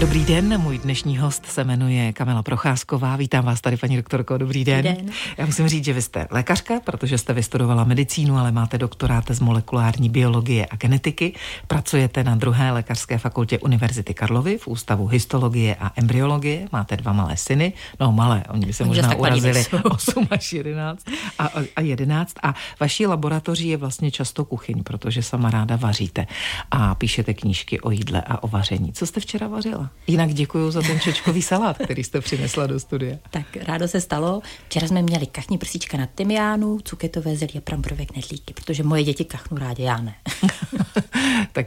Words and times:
Dobrý 0.00 0.24
den, 0.24 0.60
můj 0.60 0.78
dnešní 0.78 1.18
host 1.18 1.46
se 1.46 1.64
jmenuje 1.64 2.12
Kamila 2.12 2.42
Procházková. 2.42 3.16
Vítám 3.16 3.44
vás 3.44 3.60
tady, 3.60 3.76
paní 3.76 3.96
doktorko, 3.96 4.38
dobrý 4.38 4.64
den. 4.64 4.84
Dobrý 4.84 5.02
den. 5.02 5.14
Já 5.38 5.46
musím 5.46 5.68
říct, 5.68 5.84
že 5.84 5.92
vy 5.92 6.02
jste 6.02 6.26
lékařka, 6.30 6.80
protože 6.84 7.18
jste 7.18 7.32
vystudovala 7.32 7.84
medicínu, 7.84 8.36
ale 8.36 8.52
máte 8.52 8.78
doktorát 8.78 9.24
z 9.30 9.40
molekulární 9.40 10.08
biologie 10.08 10.66
a 10.70 10.76
genetiky. 10.76 11.32
Pracujete 11.66 12.24
na 12.24 12.34
druhé 12.34 12.72
lékařské 12.72 13.18
fakultě 13.18 13.58
Univerzity 13.58 14.14
Karlovy 14.14 14.58
v 14.58 14.68
Ústavu 14.68 15.06
histologie 15.06 15.76
a 15.80 15.92
embryologie. 15.96 16.68
Máte 16.72 16.96
dva 16.96 17.12
malé 17.12 17.36
syny, 17.36 17.72
no 18.00 18.12
malé, 18.12 18.44
oni 18.48 18.66
by 18.66 18.72
se 18.72 18.82
oni 18.82 18.88
možná 18.88 19.14
urazili 19.14 19.64
8 19.90 20.28
až 20.30 20.52
11 20.52 21.04
a, 21.38 21.50
a 21.76 21.80
11. 21.80 22.34
A 22.42 22.54
vaší 22.80 23.06
laboratoří 23.06 23.68
je 23.68 23.76
vlastně 23.76 24.10
často 24.10 24.44
kuchyň, 24.44 24.82
protože 24.82 25.22
sama 25.22 25.50
ráda 25.50 25.76
vaříte 25.76 26.26
a 26.70 26.94
píšete 26.94 27.34
knížky 27.34 27.80
o 27.80 27.90
jídle 27.90 28.22
a 28.26 28.42
o 28.42 28.48
vaření. 28.48 28.92
Co 28.92 29.06
jste 29.06 29.20
včera 29.20 29.48
vařila? 29.48 29.89
Jinak 30.06 30.34
děkuji 30.34 30.70
za 30.70 30.82
ten 30.82 31.00
čečkový 31.00 31.42
salát, 31.42 31.78
který 31.78 32.04
jste 32.04 32.20
přinesla 32.20 32.66
do 32.66 32.80
studia. 32.80 33.16
Tak 33.30 33.56
rádo 33.56 33.88
se 33.88 34.00
stalo. 34.00 34.42
Včera 34.66 34.88
jsme 34.88 35.02
měli 35.02 35.26
kachní 35.26 35.58
prsíčka 35.58 35.96
na 35.96 36.06
tymiánu, 36.06 36.80
cuketové 36.80 37.36
zelí 37.36 37.52
a 37.56 37.60
bramborové 37.66 38.06
knedlíky, 38.06 38.54
protože 38.54 38.82
moje 38.82 39.04
děti 39.04 39.24
kachnu 39.24 39.58
rádi, 39.58 39.82
já 39.82 40.00
ne. 40.00 40.14
tak 41.52 41.66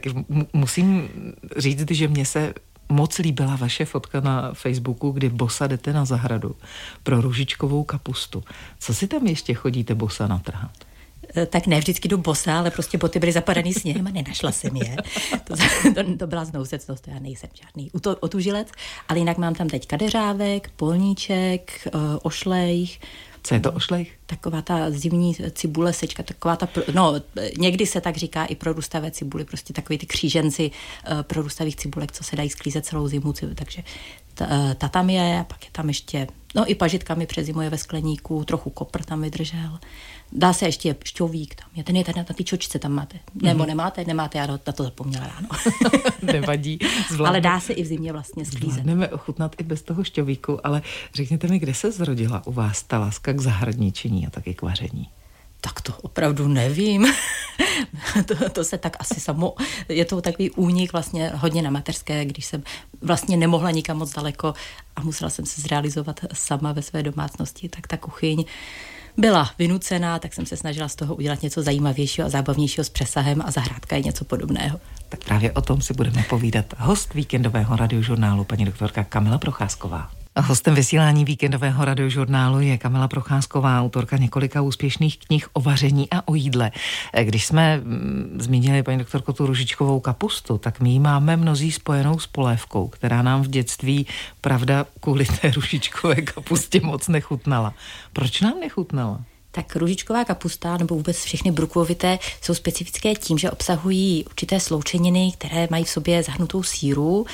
musím 0.52 1.08
říct, 1.56 1.90
že 1.90 2.08
mě 2.08 2.26
se 2.26 2.54
moc 2.88 3.18
líbila 3.18 3.56
vaše 3.56 3.84
fotka 3.84 4.20
na 4.20 4.54
Facebooku, 4.54 5.10
kdy 5.10 5.28
bosa 5.28 5.66
jdete 5.66 5.92
na 5.92 6.04
zahradu 6.04 6.56
pro 7.02 7.20
růžičkovou 7.20 7.84
kapustu. 7.84 8.44
Co 8.78 8.94
si 8.94 9.06
tam 9.06 9.26
ještě 9.26 9.54
chodíte 9.54 9.94
bosa 9.94 10.26
natrhat? 10.26 10.70
Eh, 11.36 11.46
tak 11.46 11.66
ne 11.66 11.78
vždycky 11.78 12.08
jdu 12.08 12.18
bosa, 12.18 12.58
ale 12.58 12.70
prostě 12.70 12.98
boty 12.98 13.18
byly 13.18 13.32
zapadaný 13.32 13.74
sněhem 13.74 14.06
a 14.06 14.10
nenašla 14.10 14.52
jsem 14.52 14.76
je. 14.76 14.96
To, 15.44 15.54
to, 15.94 16.16
to 16.18 16.26
byla 16.26 16.44
znousecnost, 16.44 17.08
já 17.08 17.18
nejsem 17.18 17.50
žádný 17.62 17.90
otužilec, 18.20 18.68
ale 19.08 19.18
jinak 19.18 19.38
mám 19.38 19.54
tam 19.54 19.68
teď 19.68 19.86
kadeřávek, 19.86 20.70
polníček, 20.76 21.86
eh, 21.86 21.90
ošlejch, 22.22 22.98
co 23.46 23.54
je 23.54 23.60
to 23.60 23.72
ošlejch? 23.72 24.12
Taková 24.26 24.62
ta 24.62 24.90
zimní 24.90 25.36
cibule 25.50 25.92
sečka, 25.92 26.22
taková 26.22 26.56
ta, 26.56 26.68
no 26.94 27.14
někdy 27.58 27.86
se 27.86 28.00
tak 28.00 28.16
říká 28.16 28.44
i 28.44 28.54
prorůstavé 28.54 29.10
cibuly, 29.10 29.44
prostě 29.44 29.72
takový 29.72 29.98
ty 29.98 30.06
kříženci 30.06 30.70
uh, 30.70 31.22
prorůstavých 31.22 31.76
cibulek, 31.76 32.12
co 32.12 32.24
se 32.24 32.36
dají 32.36 32.50
sklízet 32.50 32.86
celou 32.86 33.08
zimu, 33.08 33.32
takže 33.54 33.82
ta, 34.34 34.74
ta 34.74 34.88
tam 34.88 35.10
je, 35.10 35.40
a 35.40 35.44
pak 35.44 35.64
je 35.64 35.70
tam 35.72 35.88
ještě, 35.88 36.26
no 36.54 36.70
i 36.70 36.74
pažitka 36.74 37.14
mi 37.14 37.26
přezimuje 37.26 37.70
ve 37.70 37.78
skleníku, 37.78 38.44
trochu 38.44 38.70
kopr 38.70 39.04
tam 39.04 39.22
vydržel. 39.22 39.78
Dá 40.34 40.52
se 40.52 40.66
ještě 40.66 40.96
šťovík 41.04 41.54
tam. 41.54 41.68
Je 41.74 41.84
ten 41.84 41.96
je 41.96 42.04
tady 42.04 42.18
na 42.18 42.24
té 42.24 42.44
čočce 42.44 42.78
tam 42.78 42.92
máte. 42.92 43.18
Nebo 43.34 43.62
mm-hmm. 43.62 43.66
nemáte? 43.66 44.04
Nemáte, 44.04 44.38
já 44.38 44.46
na 44.46 44.58
to 44.58 44.82
zapomněla 44.82 45.26
ráno. 45.26 45.48
Nevadí. 46.22 46.78
Zvládne. 47.08 47.28
Ale 47.28 47.40
dá 47.40 47.60
se 47.60 47.72
i 47.72 47.82
v 47.82 47.86
zimě 47.86 48.12
vlastně 48.12 48.44
sklízet. 48.44 48.70
Zvládneme 48.70 49.08
ochutnat 49.08 49.56
i 49.58 49.62
bez 49.62 49.82
toho 49.82 50.04
šťovíku, 50.04 50.66
ale 50.66 50.82
řekněte 51.14 51.48
mi, 51.48 51.58
kde 51.58 51.74
se 51.74 51.92
zrodila 51.92 52.46
u 52.46 52.52
vás 52.52 52.82
ta 52.82 52.98
láska 52.98 53.32
k 53.32 53.40
zahradničení 53.40 54.26
a 54.26 54.30
taky 54.30 54.54
k 54.54 54.62
vaření? 54.62 55.08
Tak 55.60 55.80
to 55.80 55.92
opravdu 56.02 56.48
nevím. 56.48 57.06
to, 58.26 58.50
to 58.50 58.64
se 58.64 58.78
tak 58.78 58.96
asi 59.00 59.20
samo, 59.20 59.54
je 59.88 60.04
to 60.04 60.22
takový 60.22 60.50
únik 60.50 60.92
vlastně 60.92 61.32
hodně 61.34 61.62
na 61.62 61.70
mateřské, 61.70 62.24
když 62.24 62.46
jsem 62.46 62.62
vlastně 63.02 63.36
nemohla 63.36 63.70
nikam 63.70 63.98
moc 63.98 64.12
daleko 64.12 64.54
a 64.96 65.00
musela 65.00 65.30
jsem 65.30 65.46
se 65.46 65.60
zrealizovat 65.60 66.20
sama 66.32 66.72
ve 66.72 66.82
své 66.82 67.02
domácnosti, 67.02 67.68
tak 67.68 67.86
ta 67.86 67.96
kuchyň 67.96 68.44
byla 69.16 69.50
vynucená, 69.58 70.18
tak 70.18 70.34
jsem 70.34 70.46
se 70.46 70.56
snažila 70.56 70.88
z 70.88 70.96
toho 70.96 71.14
udělat 71.14 71.42
něco 71.42 71.62
zajímavějšího 71.62 72.26
a 72.26 72.30
zábavnějšího 72.30 72.84
s 72.84 72.88
přesahem 72.88 73.42
a 73.46 73.50
zahrádka 73.50 73.96
je 73.96 74.02
něco 74.02 74.24
podobného. 74.24 74.80
Tak 75.08 75.24
právě 75.24 75.52
o 75.52 75.60
tom 75.60 75.80
si 75.80 75.94
budeme 75.94 76.24
povídat. 76.30 76.74
Host 76.78 77.14
víkendového 77.14 77.76
radiožurnálu, 77.76 78.44
paní 78.44 78.64
doktorka 78.64 79.04
Kamila 79.04 79.38
Procházková. 79.38 80.10
Hostem 80.40 80.74
vysílání 80.74 81.24
víkendového 81.24 81.84
radiožurnálu 81.84 82.60
je 82.60 82.78
Kamila 82.78 83.08
Procházková, 83.08 83.80
autorka 83.80 84.16
několika 84.16 84.60
úspěšných 84.62 85.18
knih 85.18 85.48
o 85.52 85.60
vaření 85.60 86.08
a 86.10 86.28
o 86.28 86.34
jídle. 86.34 86.70
Když 87.22 87.46
jsme 87.46 87.76
mm, 87.76 88.36
zmínili 88.40 88.82
paní 88.82 88.98
doktorko 88.98 89.32
tu 89.32 89.46
ružičkovou 89.46 90.00
kapustu, 90.00 90.58
tak 90.58 90.80
my 90.80 90.90
ji 90.90 90.98
máme 90.98 91.36
mnozí 91.36 91.72
spojenou 91.72 92.18
s 92.18 92.26
polévkou, 92.26 92.88
která 92.88 93.22
nám 93.22 93.42
v 93.42 93.48
dětství, 93.48 94.06
pravda, 94.40 94.86
kvůli 95.00 95.24
té 95.24 95.50
ružičkové 95.50 96.14
kapustě 96.14 96.80
moc 96.80 97.08
nechutnala. 97.08 97.74
Proč 98.12 98.40
nám 98.40 98.60
nechutnala? 98.60 99.20
tak 99.54 99.76
růžičková 99.76 100.24
kapusta 100.24 100.76
nebo 100.76 100.94
vůbec 100.94 101.24
všechny 101.24 101.50
brukvovité 101.50 102.18
jsou 102.42 102.54
specifické 102.54 103.14
tím, 103.14 103.38
že 103.38 103.50
obsahují 103.50 104.24
určité 104.24 104.60
sloučeniny, 104.60 105.32
které 105.38 105.68
mají 105.70 105.84
v 105.84 105.90
sobě 105.90 106.22
zahnutou 106.22 106.62
síru, 106.62 107.26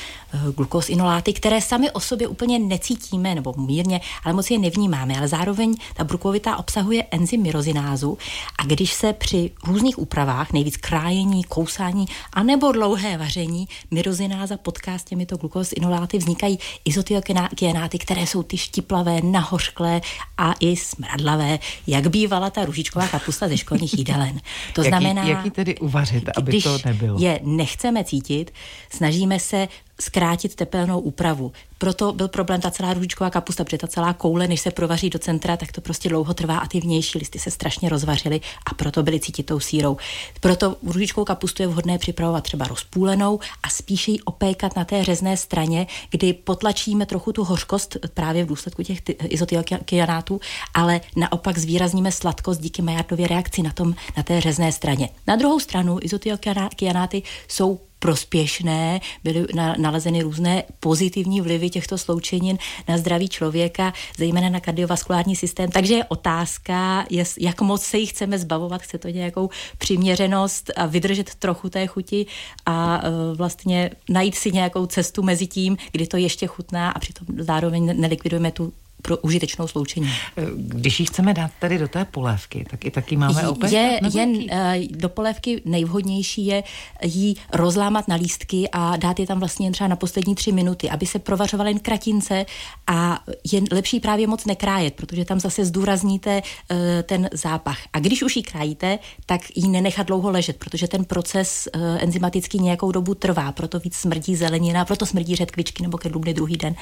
glukosinoláty, 0.57 1.33
které 1.33 1.61
sami 1.61 1.91
o 1.91 2.01
sobě 2.01 2.29
úplně 2.29 2.59
necítíme 2.59 3.35
nebo 3.35 3.55
mírně, 3.57 4.01
ale 4.25 4.35
moc 4.35 4.51
je 4.51 4.59
nevnímáme. 4.59 5.19
Ale 5.19 5.29
zároveň 5.29 5.75
ta 5.95 6.05
brukvovitá 6.05 6.57
obsahuje 6.57 7.05
enzym 7.11 7.43
myrozinázu 7.43 8.19
a 8.59 8.65
když 8.65 8.93
se 8.93 9.13
při 9.13 9.51
různých 9.67 9.99
úpravách, 9.99 10.53
nejvíc 10.53 10.77
krájení, 10.77 11.45
kousání 11.45 12.07
a 12.33 12.43
nebo 12.43 12.73
dlouhé 12.73 13.19
vaření, 13.19 13.69
myrozináza 13.91 14.57
potká 14.57 14.99
s 14.99 15.05
těmito 15.05 15.37
glukosinoláty, 15.37 16.19
vznikají 16.19 16.59
izotiokenáty, 16.85 17.99
které 17.99 18.27
jsou 18.27 18.43
ty 18.43 18.57
štiplavé, 18.57 19.21
nahořklé 19.23 20.01
a 20.39 20.55
i 20.61 20.77
smradlavé, 20.77 21.59
jak 21.87 22.09
bývala 22.09 22.51
ta 22.51 22.65
ružičková 22.65 23.09
kapusta 23.09 23.49
ze 23.49 23.57
školních 23.57 23.99
jídelen. 23.99 24.41
To 24.75 24.83
znamená... 24.83 25.25
Jak 25.25 25.45
ji 25.45 25.51
tedy 25.51 25.79
uvařit, 25.79 26.29
aby 26.37 26.51
když 26.51 26.65
to 26.65 26.79
nebylo? 26.85 27.21
je 27.21 27.41
nechceme 27.43 28.05
cítit, 28.05 28.51
snažíme 28.91 29.41
se 29.41 29.69
zkrátit 30.01 30.55
tepelnou 30.55 31.01
úpravu. 31.01 31.53
Proto 31.79 32.13
byl 32.13 32.29
problém 32.29 32.61
ta 32.61 32.71
celá 32.71 32.95
růžičková 32.95 33.31
kapusta, 33.31 33.65
protože 33.65 33.79
ta 33.79 33.87
celá 33.87 34.13
koule, 34.13 34.49
než 34.49 34.61
se 34.61 34.71
provaří 34.71 35.11
do 35.11 35.19
centra, 35.19 35.57
tak 35.57 35.73
to 35.73 35.81
prostě 35.81 36.09
dlouho 36.09 36.35
trvá 36.35 36.59
a 36.59 36.67
ty 36.67 36.81
vnější 36.81 37.19
listy 37.19 37.39
se 37.39 37.51
strašně 37.51 37.89
rozvařily 37.89 38.41
a 38.67 38.75
proto 38.75 39.03
byly 39.03 39.21
cítit 39.21 39.43
tou 39.43 39.61
sírou. 39.61 39.97
Proto 40.41 40.77
růžičkovou 40.83 41.25
kapustu 41.25 41.63
je 41.63 41.69
vhodné 41.69 41.99
připravovat 41.99 42.45
třeba 42.45 42.67
rozpůlenou 42.67 43.41
a 43.63 43.69
spíše 43.71 44.11
ji 44.11 44.21
opékat 44.21 44.77
na 44.77 44.85
té 44.85 45.05
řezné 45.05 45.37
straně, 45.37 45.87
kdy 46.11 46.33
potlačíme 46.33 47.07
trochu 47.07 47.33
tu 47.33 47.45
hořkost 47.45 47.97
právě 48.15 48.45
v 48.45 48.49
důsledku 48.49 48.83
těch 48.83 48.99
izotiokianátů, 49.25 50.41
ale 50.75 51.01
naopak 51.17 51.59
zvýrazníme 51.59 52.13
sladkost 52.13 52.61
díky 52.61 52.83
Maillardově 52.83 53.29
reakci 53.29 53.63
na, 53.63 53.73
tom, 53.73 53.95
na 54.17 54.23
té 54.23 54.41
řezné 54.41 54.73
straně. 54.73 55.09
Na 55.27 55.37
druhou 55.37 55.61
stranu 55.61 55.99
izotiokianáty 56.03 57.23
jsou 57.49 57.81
prospěšné, 58.01 59.01
byly 59.25 59.47
nalezeny 59.79 60.23
různé 60.23 60.63
pozitivní 60.81 61.41
vlivy 61.41 61.71
těchto 61.71 61.99
sloučenin 61.99 62.59
na 62.89 62.99
zdraví 62.99 63.29
člověka, 63.29 63.93
zejména 64.19 64.49
na 64.49 64.61
kardiovaskulární 64.61 65.37
systém. 65.37 65.71
Takže 65.71 65.95
je 65.95 66.05
otázka, 66.05 67.07
jak 67.41 67.61
moc 67.61 67.83
se 67.83 67.99
jich 67.99 68.11
chceme 68.11 68.39
zbavovat, 68.39 68.83
chce 68.83 68.99
to 68.99 69.09
nějakou 69.09 69.51
přiměřenost 69.79 70.71
a 70.77 70.87
vydržet 70.87 71.35
trochu 71.35 71.71
té 71.71 71.87
chuti 71.87 72.27
a 72.67 73.03
e, 73.03 73.35
vlastně 73.37 73.91
najít 74.09 74.35
si 74.35 74.53
nějakou 74.53 74.87
cestu 74.87 75.23
mezi 75.23 75.47
tím, 75.47 75.77
kdy 75.93 76.07
to 76.07 76.17
ještě 76.17 76.47
chutná 76.47 76.91
a 76.91 76.99
přitom 76.99 77.27
zároveň 77.39 78.01
nelikvidujeme 78.01 78.51
tu 78.51 78.73
pro 79.03 79.17
užitečnou 79.17 79.69
sloučení. 79.69 80.11
Když 80.57 81.01
ji 81.01 81.07
chceme 81.07 81.35
dát 81.35 81.51
tady 81.61 81.79
do 81.79 81.89
té 81.89 82.05
polévky, 82.05 82.67
tak 82.71 82.85
i 82.85 82.91
taky 82.91 83.17
máme 83.17 83.49
opět? 83.49 83.73
Je, 83.73 84.01
jen 84.15 84.31
uh, 84.31 84.47
do 84.91 85.09
polévky 85.09 85.63
nejvhodnější 85.65 86.47
je 86.47 86.63
ji 87.03 87.35
rozlámat 87.53 88.09
na 88.09 88.17
lístky 88.17 88.69
a 88.73 88.97
dát 88.97 89.21
je 89.21 89.27
tam 89.27 89.39
vlastně 89.39 89.71
třeba 89.71 89.89
na 89.89 89.97
poslední 89.97 90.35
tři 90.35 90.53
minuty, 90.53 90.91
aby 90.91 91.07
se 91.07 91.19
provařovaly 91.19 91.71
jen 91.71 91.79
kratince 91.79 92.47
a 92.87 93.21
je 93.53 93.61
lepší 93.73 94.01
právě 94.01 94.27
moc 94.27 94.45
nekrájet, 94.45 94.95
protože 94.95 95.25
tam 95.25 95.41
zase 95.41 95.65
zdůrazníte 95.65 96.43
uh, 96.43 96.77
ten 97.03 97.29
zápach. 97.33 97.79
A 97.93 97.99
když 97.99 98.23
už 98.23 98.37
ji 98.37 98.43
krájíte, 98.43 98.99
tak 99.27 99.41
ji 99.55 99.69
nenechat 99.69 100.07
dlouho 100.07 100.31
ležet, 100.31 100.57
protože 100.57 100.89
ten 100.89 101.05
proces 101.05 101.69
uh, 101.75 101.83
enzymatický 102.01 102.59
nějakou 102.59 102.93
dobu 102.93 103.15
trvá, 103.15 103.53
proto 103.53 103.79
víc 103.81 103.95
smrdí 103.95 104.37
zelenina, 104.37 104.85
proto 104.85 105.07
smrdí 105.07 105.37
řetkvičky 105.37 105.83
nebo 105.83 105.99
kedlubny 105.99 106.35
druhý 106.35 106.57
den. 106.57 106.75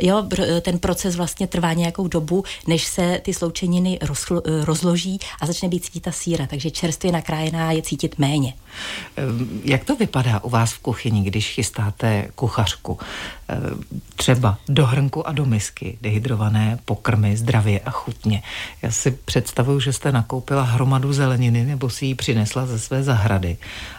Jo, 0.00 0.26
ten 0.62 0.78
proces 0.78 1.16
vlastně 1.16 1.46
trvá 1.46 1.61
trvá 1.62 1.72
nějakou 1.72 2.08
dobu, 2.08 2.44
než 2.66 2.84
se 2.84 3.20
ty 3.22 3.34
sloučeniny 3.34 3.98
rozlo, 4.02 4.42
eh, 4.46 4.64
rozloží 4.64 5.18
a 5.40 5.46
začne 5.46 5.68
být 5.68 5.84
cítit 5.84 6.00
ta 6.00 6.12
síra, 6.12 6.46
takže 6.46 6.70
čerstvě 6.70 7.12
nakrájená 7.12 7.72
je 7.72 7.82
cítit 7.82 8.18
méně. 8.18 8.54
Ehm, 9.16 9.60
jak 9.64 9.84
to 9.84 9.96
vypadá 9.96 10.40
u 10.42 10.50
vás 10.50 10.72
v 10.72 10.78
kuchyni, 10.78 11.22
když 11.22 11.54
chystáte 11.54 12.28
kuchařku? 12.34 12.98
Ehm, 13.48 13.80
třeba 14.16 14.58
do 14.68 14.86
hrnku 14.86 15.28
a 15.28 15.32
do 15.32 15.44
misky 15.44 15.98
dehydrované 16.00 16.78
pokrmy 16.84 17.36
zdravě 17.36 17.80
a 17.80 17.90
chutně. 17.90 18.42
Já 18.82 18.90
si 18.90 19.10
představuju, 19.10 19.80
že 19.80 19.92
jste 19.92 20.12
nakoupila 20.12 20.62
hromadu 20.62 21.12
zeleniny 21.12 21.64
nebo 21.64 21.90
si 21.90 22.06
ji 22.06 22.14
přinesla 22.14 22.66
ze 22.66 22.78
své 22.78 23.02
zahrady 23.02 23.56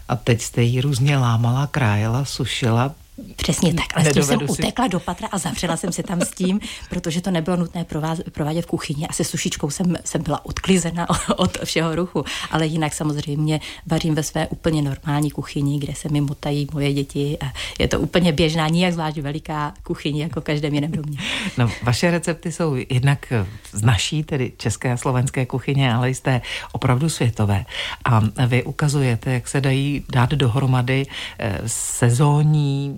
a 0.09 0.15
teď 0.15 0.41
jste 0.41 0.61
ji 0.61 0.81
různě 0.81 1.17
lámala, 1.17 1.67
krájela, 1.67 2.25
sušila, 2.25 2.91
Přesně 3.35 3.73
tak, 3.73 3.85
ale 3.95 4.05
s 4.05 4.13
tím 4.13 4.23
jsem 4.23 4.39
si... 4.39 4.45
utekla 4.45 4.87
do 4.87 4.99
patra 4.99 5.27
a 5.31 5.37
zavřela 5.37 5.77
jsem 5.77 5.91
se 5.91 6.03
tam 6.03 6.21
s 6.21 6.31
tím, 6.31 6.59
protože 6.89 7.21
to 7.21 7.31
nebylo 7.31 7.57
nutné 7.57 7.85
provádět 8.31 8.61
v 8.61 8.65
kuchyni. 8.65 9.07
Asi 9.07 9.23
sušičkou 9.23 9.69
jsem, 9.69 9.95
jsem 10.05 10.23
byla 10.23 10.45
odklizena 10.45 11.07
od 11.37 11.57
všeho 11.63 11.95
ruchu, 11.95 12.25
ale 12.51 12.65
jinak 12.65 12.93
samozřejmě 12.93 13.59
vařím 13.87 14.15
ve 14.15 14.23
své 14.23 14.47
úplně 14.47 14.81
normální 14.81 15.31
kuchyni, 15.31 15.79
kde 15.79 15.95
se 15.95 16.09
mi 16.09 16.21
motají 16.21 16.67
moje 16.73 16.93
děti 16.93 17.37
a 17.41 17.53
je 17.79 17.87
to 17.87 17.99
úplně 17.99 18.31
běžná, 18.31 18.67
nijak 18.67 18.93
zvlášť 18.93 19.17
veliká 19.17 19.73
kuchyně, 19.83 20.23
jako 20.23 20.41
v 20.41 20.43
každém 20.43 20.73
jiném 20.73 20.91
domě. 20.91 21.17
No, 21.57 21.69
vaše 21.83 22.11
recepty 22.11 22.51
jsou 22.51 22.75
jednak 22.89 23.33
z 23.71 23.81
naší, 23.81 24.23
tedy 24.23 24.51
české 24.57 24.91
a 24.91 24.97
slovenské 24.97 25.45
kuchyně, 25.45 25.93
ale 25.93 26.09
jste 26.09 26.41
opravdu 26.71 27.09
světové. 27.09 27.65
A 28.05 28.21
vy 28.47 28.63
ukazujete, 28.63 29.33
jak 29.33 29.47
se 29.47 29.61
dají 29.61 30.05
dát 30.09 30.29
dohromady 30.29 31.05
eh, 31.39 31.59
sezónní 31.65 32.97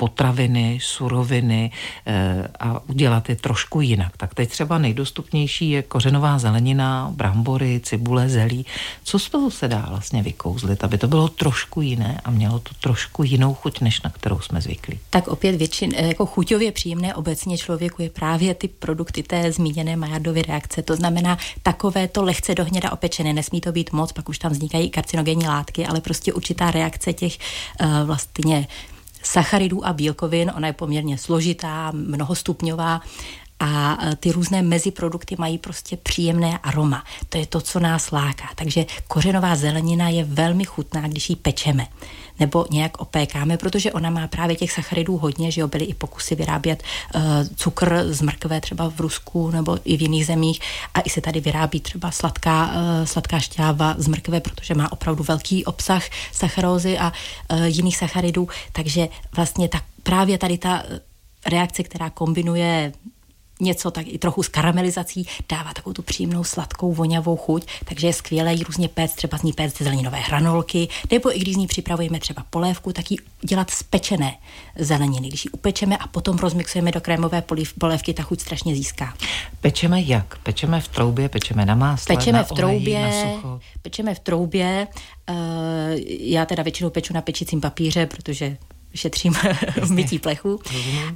potraviny, 0.00 0.78
suroviny 0.82 1.70
e, 2.06 2.48
a 2.60 2.80
udělat 2.88 3.28
je 3.28 3.36
trošku 3.36 3.80
jinak. 3.80 4.16
Tak 4.16 4.34
teď 4.34 4.50
třeba 4.50 4.78
nejdostupnější 4.78 5.70
je 5.70 5.82
kořenová 5.82 6.38
zelenina, 6.38 7.12
brambory, 7.12 7.80
cibule, 7.84 8.28
zelí. 8.28 8.66
Co 9.04 9.18
z 9.18 9.30
toho 9.30 9.50
se 9.50 9.68
dá 9.68 9.86
vlastně 9.88 10.22
vykouzlit, 10.22 10.84
aby 10.84 10.98
to 10.98 11.08
bylo 11.08 11.28
trošku 11.28 11.80
jiné 11.80 12.20
a 12.24 12.30
mělo 12.30 12.58
to 12.58 12.70
trošku 12.80 13.22
jinou 13.22 13.54
chuť, 13.54 13.80
než 13.80 14.02
na 14.02 14.10
kterou 14.10 14.40
jsme 14.40 14.60
zvyklí? 14.60 14.98
Tak 15.10 15.28
opět 15.28 15.56
většin, 15.56 15.92
eh, 15.96 16.06
jako 16.06 16.26
chuťově 16.26 16.72
příjemné 16.72 17.14
obecně 17.14 17.58
člověku 17.58 18.02
je 18.02 18.10
právě 18.10 18.54
ty 18.54 18.68
produkty 18.68 19.22
té 19.22 19.52
zmíněné 19.52 19.96
Majardovy 19.96 20.42
reakce. 20.42 20.82
To 20.82 20.96
znamená 20.96 21.38
takové 21.62 22.08
to 22.08 22.24
lehce 22.24 22.54
dohněda 22.54 22.92
opečené, 22.92 23.32
nesmí 23.32 23.60
to 23.60 23.72
být 23.72 23.92
moc, 23.92 24.12
pak 24.12 24.28
už 24.28 24.38
tam 24.38 24.52
vznikají 24.52 24.90
karcinogenní 24.90 25.44
látky, 25.46 25.86
ale 25.86 26.00
prostě 26.00 26.32
určitá 26.32 26.70
reakce 26.70 27.12
těch 27.12 27.36
uh, 27.36 28.06
vlastně 28.06 28.66
sacharidů 29.22 29.86
a 29.86 29.92
bílkovin. 29.92 30.52
Ona 30.56 30.66
je 30.66 30.72
poměrně 30.72 31.18
složitá, 31.18 31.90
mnohostupňová 31.94 33.00
a 33.60 33.98
e, 34.02 34.16
ty 34.16 34.32
různé 34.32 34.62
meziprodukty 34.62 35.36
mají 35.38 35.58
prostě 35.58 35.96
příjemné 35.96 36.58
aroma. 36.58 37.04
To 37.28 37.38
je 37.38 37.46
to, 37.46 37.60
co 37.60 37.80
nás 37.80 38.10
láká. 38.10 38.48
Takže 38.54 38.86
kořenová 39.08 39.56
zelenina 39.56 40.08
je 40.08 40.24
velmi 40.24 40.64
chutná, 40.64 41.08
když 41.08 41.30
ji 41.30 41.36
pečeme 41.36 41.86
nebo 42.40 42.66
nějak 42.70 43.00
opékáme, 43.00 43.56
protože 43.56 43.92
ona 43.92 44.10
má 44.10 44.26
právě 44.26 44.56
těch 44.56 44.72
sacharidů 44.72 45.16
hodně, 45.16 45.50
že 45.50 45.60
jo, 45.60 45.68
byly 45.68 45.84
i 45.84 45.94
pokusy 45.94 46.34
vyrábět 46.34 46.82
uh, 47.14 47.22
cukr 47.56 48.04
z 48.08 48.22
mrkve 48.22 48.60
třeba 48.60 48.90
v 48.90 49.00
Rusku 49.00 49.50
nebo 49.50 49.78
i 49.84 49.96
v 49.96 50.02
jiných 50.02 50.26
zemích. 50.26 50.60
A 50.94 51.00
i 51.00 51.10
se 51.10 51.20
tady 51.20 51.40
vyrábí 51.40 51.80
třeba 51.80 52.10
sladká, 52.10 52.66
uh, 52.66 53.04
sladká 53.04 53.38
šťáva 53.38 53.94
z 53.98 54.08
mrkve, 54.08 54.40
protože 54.40 54.74
má 54.74 54.92
opravdu 54.92 55.24
velký 55.24 55.64
obsah 55.64 56.02
sacharózy 56.32 56.98
a 56.98 57.12
uh, 57.12 57.62
jiných 57.64 57.96
sacharidů, 57.96 58.48
takže 58.72 59.08
vlastně 59.36 59.68
tak 59.68 59.84
právě 60.02 60.38
tady 60.38 60.58
ta 60.58 60.82
reakce, 61.46 61.82
která 61.82 62.10
kombinuje 62.10 62.92
něco 63.60 63.90
tak 63.90 64.06
i 64.08 64.18
trochu 64.18 64.42
s 64.42 64.48
karamelizací, 64.48 65.26
dává 65.48 65.74
takovou 65.74 65.92
tu 65.92 66.02
příjemnou 66.02 66.44
sladkou 66.44 66.92
voňavou 66.92 67.36
chuť, 67.36 67.66
takže 67.84 68.06
je 68.06 68.12
skvělé 68.12 68.54
jí 68.54 68.64
různě 68.64 68.88
péct, 68.88 69.16
třeba 69.16 69.38
z 69.38 69.42
ní 69.42 69.52
péct 69.52 69.78
zeleninové 69.78 70.18
hranolky, 70.18 70.88
nebo 71.10 71.36
i 71.36 71.38
když 71.38 71.54
z 71.54 71.58
ní 71.58 71.66
připravujeme 71.66 72.20
třeba 72.20 72.44
polévku, 72.50 72.92
tak 72.92 73.10
ji 73.10 73.16
dělat 73.42 73.70
z 73.70 73.82
pečené 73.82 74.36
zeleniny. 74.78 75.28
Když 75.28 75.44
ji 75.44 75.50
upečeme 75.50 75.96
a 75.96 76.06
potom 76.06 76.38
rozmixujeme 76.38 76.92
do 76.92 77.00
krémové 77.00 77.42
polévky, 77.78 78.14
ta 78.14 78.22
chuť 78.22 78.40
strašně 78.40 78.74
získá. 78.74 79.14
Pečeme 79.60 80.00
jak? 80.00 80.38
Pečeme 80.38 80.80
v 80.80 80.88
troubě, 80.88 81.28
pečeme 81.28 81.66
na 81.66 81.74
másle, 81.74 82.16
pečeme 82.16 82.38
na 82.38 82.44
v 82.44 82.52
troubě, 82.52 82.98
oleji, 82.98 83.24
na 83.24 83.34
sucho. 83.34 83.60
pečeme 83.82 84.14
v 84.14 84.18
troubě. 84.18 84.86
Uh, 85.30 85.36
já 86.06 86.46
teda 86.46 86.62
většinou 86.62 86.90
peču 86.90 87.14
na 87.14 87.22
pečicím 87.22 87.60
papíře, 87.60 88.06
protože 88.06 88.56
šetřím 88.94 89.32
v 89.82 89.90
mytí 89.90 90.18
plechu. 90.18 90.60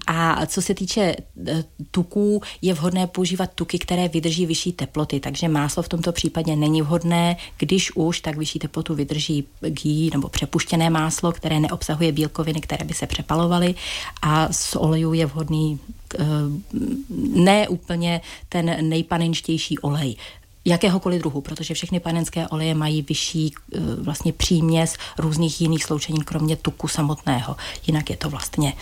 A 0.07 0.47
co 0.47 0.63
se 0.63 0.75
týče 0.75 1.17
eh, 1.49 1.65
tuků, 1.91 2.43
je 2.63 2.75
vhodné 2.75 3.07
používat 3.07 3.51
tuky, 3.55 3.79
které 3.79 4.09
vydrží 4.09 4.47
vyšší 4.47 4.73
teploty, 4.73 5.21
takže 5.21 5.49
máslo 5.49 5.83
v 5.83 5.89
tomto 5.89 6.13
případě 6.13 6.57
není 6.57 6.83
vhodné. 6.83 7.37
Když 7.59 7.97
už, 7.97 8.21
tak 8.21 8.37
vyšší 8.37 8.59
teplotu 8.59 8.95
vydrží 8.95 9.45
gý 9.61 10.11
nebo 10.13 10.29
přepuštěné 10.29 10.91
máslo, 10.91 11.33
které 11.33 11.61
neobsahuje 11.61 12.13
bílkoviny, 12.13 12.61
které 12.61 12.85
by 12.85 12.95
se 12.95 13.07
přepalovaly 13.07 13.75
a 14.23 14.53
z 14.53 14.77
olejů 14.77 15.13
je 15.13 15.27
vhodný 15.27 15.79
eh, 16.19 16.25
ne 17.19 17.69
úplně 17.69 18.21
ten 18.49 18.89
nejpanenštější 18.89 19.79
olej 19.79 20.17
jakéhokoliv 20.65 21.21
druhu, 21.21 21.41
protože 21.41 21.75
všechny 21.75 22.01
panenské 22.01 22.49
oleje 22.49 22.75
mají 22.75 23.03
vyšší 23.03 23.55
eh, 23.55 23.79
vlastně 24.03 24.33
příměs 24.33 24.97
různých 25.19 25.61
jiných 25.61 25.85
sloučenin, 25.85 26.25
kromě 26.25 26.57
tuku 26.57 26.89
samotného. 26.89 27.57
Jinak 27.87 28.11
je 28.11 28.17
to 28.17 28.31
vlastně 28.31 28.73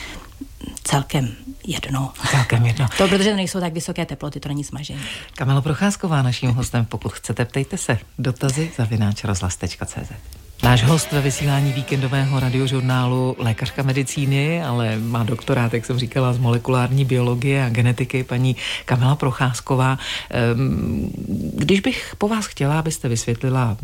celkem 0.84 1.34
jedno. 1.66 2.12
Celkem 2.30 2.66
jedno. 2.66 2.86
To, 2.98 3.08
protože 3.08 3.36
nejsou 3.36 3.60
tak 3.60 3.72
vysoké 3.72 4.06
teploty, 4.06 4.40
to 4.40 4.48
není 4.48 4.64
smažení. 4.64 5.02
Kamila 5.34 5.60
Procházková, 5.60 6.22
naším 6.22 6.50
hostem, 6.50 6.84
pokud 6.84 7.12
chcete, 7.12 7.44
ptejte 7.44 7.78
se. 7.78 7.98
Dotazy 8.18 8.72
zavináč 8.76 9.24
rozhlas.cz. 9.24 10.41
Náš 10.62 10.82
host 10.82 11.12
ve 11.12 11.20
vysílání 11.20 11.72
víkendového 11.72 12.40
radiožurnálu 12.40 13.36
lékařka 13.38 13.82
medicíny, 13.82 14.62
ale 14.62 14.98
má 14.98 15.22
doktorát, 15.22 15.74
jak 15.74 15.86
jsem 15.86 15.98
říkala, 15.98 16.32
z 16.32 16.38
molekulární 16.38 17.04
biologie 17.04 17.64
a 17.64 17.68
genetiky, 17.68 18.24
paní 18.24 18.56
Kamila 18.84 19.16
Procházková. 19.16 19.98
Ehm, 20.30 21.10
když 21.56 21.80
bych 21.80 22.14
po 22.18 22.28
vás 22.28 22.46
chtěla, 22.46 22.78
abyste 22.78 23.08
vysvětlila 23.08 23.76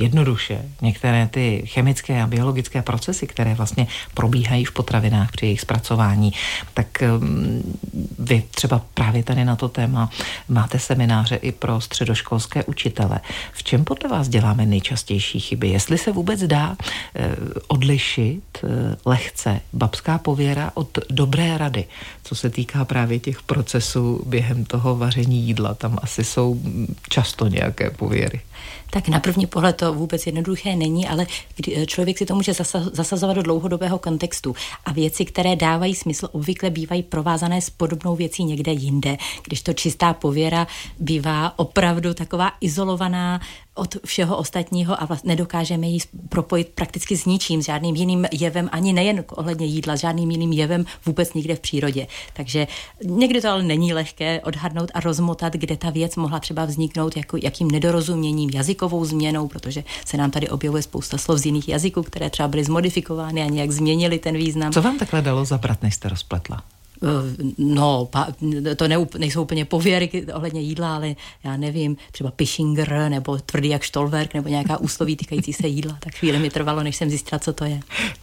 jednoduše 0.00 0.62
některé 0.82 1.28
ty 1.30 1.62
chemické 1.66 2.22
a 2.22 2.26
biologické 2.26 2.82
procesy, 2.82 3.26
které 3.26 3.54
vlastně 3.54 3.86
probíhají 4.14 4.64
v 4.64 4.72
potravinách 4.72 5.32
při 5.32 5.46
jejich 5.46 5.60
zpracování, 5.60 6.32
tak 6.74 7.02
ehm, 7.02 7.62
vy 8.18 8.42
třeba 8.50 8.80
právě 8.94 9.22
tady 9.22 9.44
na 9.44 9.56
to 9.56 9.68
téma 9.68 10.10
máte 10.48 10.78
semináře 10.78 11.36
i 11.36 11.52
pro 11.52 11.80
středoškolské 11.80 12.64
učitele. 12.64 13.20
V 13.52 13.62
čem 13.62 13.84
podle 13.84 14.10
vás 14.10 14.28
děláme 14.28 14.66
nejčastější 14.66 15.40
chyby? 15.40 15.68
Jestli 15.68 15.98
se 15.98 16.12
vůbec 16.20 16.42
dá 16.44 16.76
eh, 16.76 17.36
odlišit 17.68 18.44
eh, 18.64 18.96
lehce 19.04 19.60
babská 19.72 20.18
pověra 20.18 20.70
od 20.74 20.98
dobré 21.10 21.58
rady, 21.58 21.84
co 22.24 22.34
se 22.34 22.50
týká 22.50 22.84
právě 22.84 23.18
těch 23.18 23.42
procesů 23.42 24.22
během 24.26 24.64
toho 24.64 24.96
vaření 24.96 25.40
jídla. 25.42 25.74
Tam 25.74 25.98
asi 26.02 26.24
jsou 26.24 26.60
často 27.08 27.48
nějaké 27.48 27.90
pověry 27.90 28.40
tak 28.90 29.08
na 29.08 29.20
první 29.20 29.46
pohled 29.46 29.76
to 29.76 29.94
vůbec 29.94 30.26
jednoduché 30.26 30.76
není, 30.76 31.08
ale 31.08 31.26
eh, 31.72 31.86
člověk 31.86 32.18
si 32.18 32.26
to 32.26 32.34
může 32.34 32.52
zasazovat 32.92 33.34
do 33.34 33.42
dlouhodobého 33.42 33.98
kontextu. 33.98 34.54
A 34.84 34.92
věci, 34.92 35.24
které 35.24 35.56
dávají 35.56 35.94
smysl, 35.94 36.28
obvykle 36.32 36.70
bývají 36.70 37.02
provázané 37.02 37.60
s 37.60 37.70
podobnou 37.70 38.16
věcí 38.16 38.44
někde 38.44 38.72
jinde, 38.72 39.16
když 39.44 39.62
to 39.62 39.72
čistá 39.72 40.14
pověra 40.14 40.66
bývá 40.98 41.58
opravdu 41.58 42.14
taková 42.14 42.52
izolovaná 42.60 43.40
od 43.74 43.96
všeho 44.04 44.36
ostatního 44.36 45.02
a 45.02 45.06
vlastně 45.06 45.28
nedokážeme 45.28 45.86
ji 45.86 45.98
propojit 46.28 46.68
prakticky 46.68 47.16
s 47.16 47.24
ničím, 47.24 47.62
s 47.62 47.66
žádným 47.66 47.96
jiným 47.96 48.26
jevem, 48.32 48.68
ani 48.72 48.92
nejen 48.92 49.24
ohledně 49.30 49.66
jídla, 49.66 49.96
s 49.96 50.00
žádným 50.00 50.30
jiným 50.30 50.52
jevem 50.52 50.84
vůbec 51.06 51.34
nikde 51.34 51.56
v 51.56 51.60
přírodě. 51.60 52.06
Takže 52.32 52.66
někdy 53.04 53.40
to 53.40 53.48
ale 53.48 53.62
není 53.62 53.94
lehké 53.94 54.40
odhadnout 54.40 54.90
a 54.94 55.00
rozmotat, 55.00 55.52
kde 55.52 55.76
ta 55.76 55.90
věc 55.90 56.16
mohla 56.16 56.40
třeba 56.40 56.64
vzniknout 56.64 57.16
jako 57.16 57.36
jakým 57.42 57.70
nedorozuměním, 57.70 58.49
jazykovou 58.54 59.04
změnou, 59.04 59.48
protože 59.48 59.84
se 60.04 60.16
nám 60.16 60.30
tady 60.30 60.48
objevuje 60.48 60.82
spousta 60.82 61.18
slov 61.18 61.38
z 61.38 61.46
jiných 61.46 61.68
jazyků, 61.68 62.02
které 62.02 62.30
třeba 62.30 62.48
byly 62.48 62.64
zmodifikovány 62.64 63.42
a 63.42 63.46
nějak 63.46 63.70
změnily 63.70 64.18
ten 64.18 64.36
význam. 64.36 64.72
Co 64.72 64.82
vám 64.82 64.98
takhle 64.98 65.22
dalo 65.22 65.44
zabrat, 65.44 65.82
než 65.82 65.94
jste 65.94 66.08
rozpletla? 66.08 66.62
Eh, 67.02 67.52
no, 67.58 68.08
to 68.76 68.88
ne, 68.88 68.96
nejsou 69.18 69.42
úplně 69.42 69.64
pověry 69.64 70.26
ohledně 70.34 70.60
jídla, 70.60 70.94
ale 70.94 71.14
já 71.44 71.56
nevím, 71.56 71.96
třeba 72.12 72.30
Pishinger 72.30 73.06
nebo 73.08 73.38
tvrdý 73.38 73.68
jak 73.68 73.82
štolverk 73.82 74.34
nebo 74.34 74.48
nějaká 74.48 74.76
úsloví 74.76 75.16
týkající 75.16 75.52
se 75.52 75.68
jídla, 75.68 75.96
tak 76.00 76.14
chvíli 76.14 76.38
mi 76.38 76.50
trvalo, 76.50 76.82
než 76.82 76.96
jsem 76.96 77.08
zjistila, 77.08 77.38
co 77.38 77.52
to 77.52 77.64
je. 77.64 77.80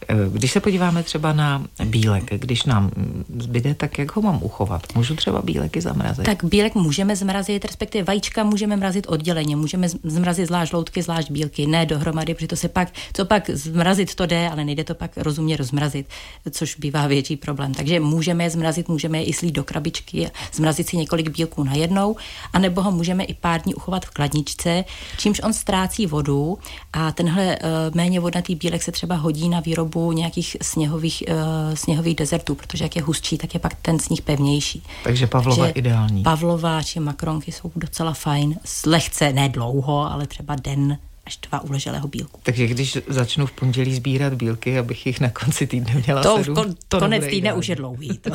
Eh, 0.08 0.14
když 0.32 0.52
se 0.52 0.60
podíváme 0.60 1.02
třeba 1.02 1.32
na 1.32 1.64
bílek, 1.84 2.24
když 2.30 2.64
nám 2.64 2.90
zbyde, 3.38 3.74
tak 3.74 3.98
jak 3.98 4.16
ho 4.16 4.22
mám 4.22 4.38
uchovat? 4.42 4.82
Můžu 4.94 5.16
třeba 5.16 5.42
bíleky 5.42 5.80
zamrazit? 5.80 6.24
Tak 6.24 6.44
bílek 6.44 6.74
můžeme 6.74 7.16
zmrazit, 7.16 7.64
respektive 7.64 8.04
vajíčka 8.04 8.44
můžeme 8.44 8.76
mrazit 8.76 9.06
odděleně, 9.08 9.56
můžeme 9.56 9.88
zmrazit 9.88 10.46
zvlášť 10.46 10.72
loutky, 10.72 11.02
zvlášť 11.02 11.30
bílky, 11.30 11.66
ne 11.66 11.86
dohromady, 11.86 12.34
protože 12.34 12.48
to 12.48 12.56
se 12.56 12.68
pak, 12.68 12.88
co 13.12 13.24
pak 13.24 13.50
zmrazit 13.50 14.14
to 14.14 14.26
jde, 14.26 14.48
ale 14.48 14.64
nejde 14.64 14.84
to 14.84 14.94
pak 14.94 15.10
rozumně 15.16 15.56
rozmrazit, 15.56 16.06
což 16.50 16.76
bývá 16.76 17.06
větší 17.06 17.36
problém. 17.36 17.74
Takže 17.74 18.00
můžeme 18.00 18.44
je 18.44 18.50
zmrazit 18.50 18.67
zmrazit, 18.68 18.88
můžeme 18.88 19.18
je 19.18 19.24
i 19.24 19.32
slít 19.32 19.54
do 19.54 19.64
krabičky, 19.64 20.30
zmrazit 20.52 20.88
si 20.88 20.96
několik 20.96 21.28
bílků 21.28 21.64
najednou, 21.64 22.16
anebo 22.52 22.82
ho 22.82 22.90
můžeme 22.90 23.24
i 23.24 23.34
pár 23.34 23.60
dní 23.62 23.74
uchovat 23.74 24.06
v 24.06 24.10
kladničce, 24.10 24.84
čímž 25.18 25.40
on 25.44 25.52
ztrácí 25.52 26.06
vodu 26.06 26.58
a 26.92 27.12
tenhle 27.12 27.58
uh, 27.58 27.96
méně 27.96 28.20
vodnatý 28.20 28.54
bílek 28.54 28.82
se 28.82 28.92
třeba 28.92 29.14
hodí 29.14 29.48
na 29.48 29.60
výrobu 29.60 30.12
nějakých 30.12 30.56
sněhových, 30.62 31.22
uh, 31.28 31.74
sněhových 31.74 32.14
dezertů, 32.16 32.54
protože 32.54 32.84
jak 32.84 32.96
je 32.96 33.02
hustší, 33.02 33.38
tak 33.38 33.54
je 33.54 33.60
pak 33.60 33.74
ten 33.82 33.98
sníh 33.98 34.22
pevnější. 34.22 34.82
Takže 35.04 35.26
Pavlova 35.26 35.64
Takže 35.64 35.72
ideální. 35.72 36.22
Pavlova 36.22 36.82
či 36.82 37.00
makronky 37.00 37.52
jsou 37.52 37.70
docela 37.76 38.12
fajn, 38.12 38.56
lehce, 38.86 39.32
ne 39.32 39.48
dlouho, 39.48 40.12
ale 40.12 40.26
třeba 40.26 40.56
den 40.62 40.98
až 41.28 41.38
dva 41.50 41.60
uleželého 41.60 42.08
bílku. 42.08 42.40
Takže 42.42 42.66
když 42.66 42.98
začnu 43.06 43.46
v 43.46 43.52
pondělí 43.52 43.94
sbírat 43.94 44.34
bílky, 44.34 44.78
abych 44.78 45.06
jich 45.06 45.20
na 45.20 45.30
konci 45.30 45.66
týdne 45.66 45.94
měla 46.04 46.22
to, 46.22 46.36
sedm, 46.38 46.54
kon, 46.54 46.74
to 46.88 46.98
konec 46.98 47.20
týdne 47.20 47.36
ideální. 47.36 47.58
už 47.58 47.68
je 47.68 47.76
dlouhý. 47.76 48.20
To. 48.28 48.34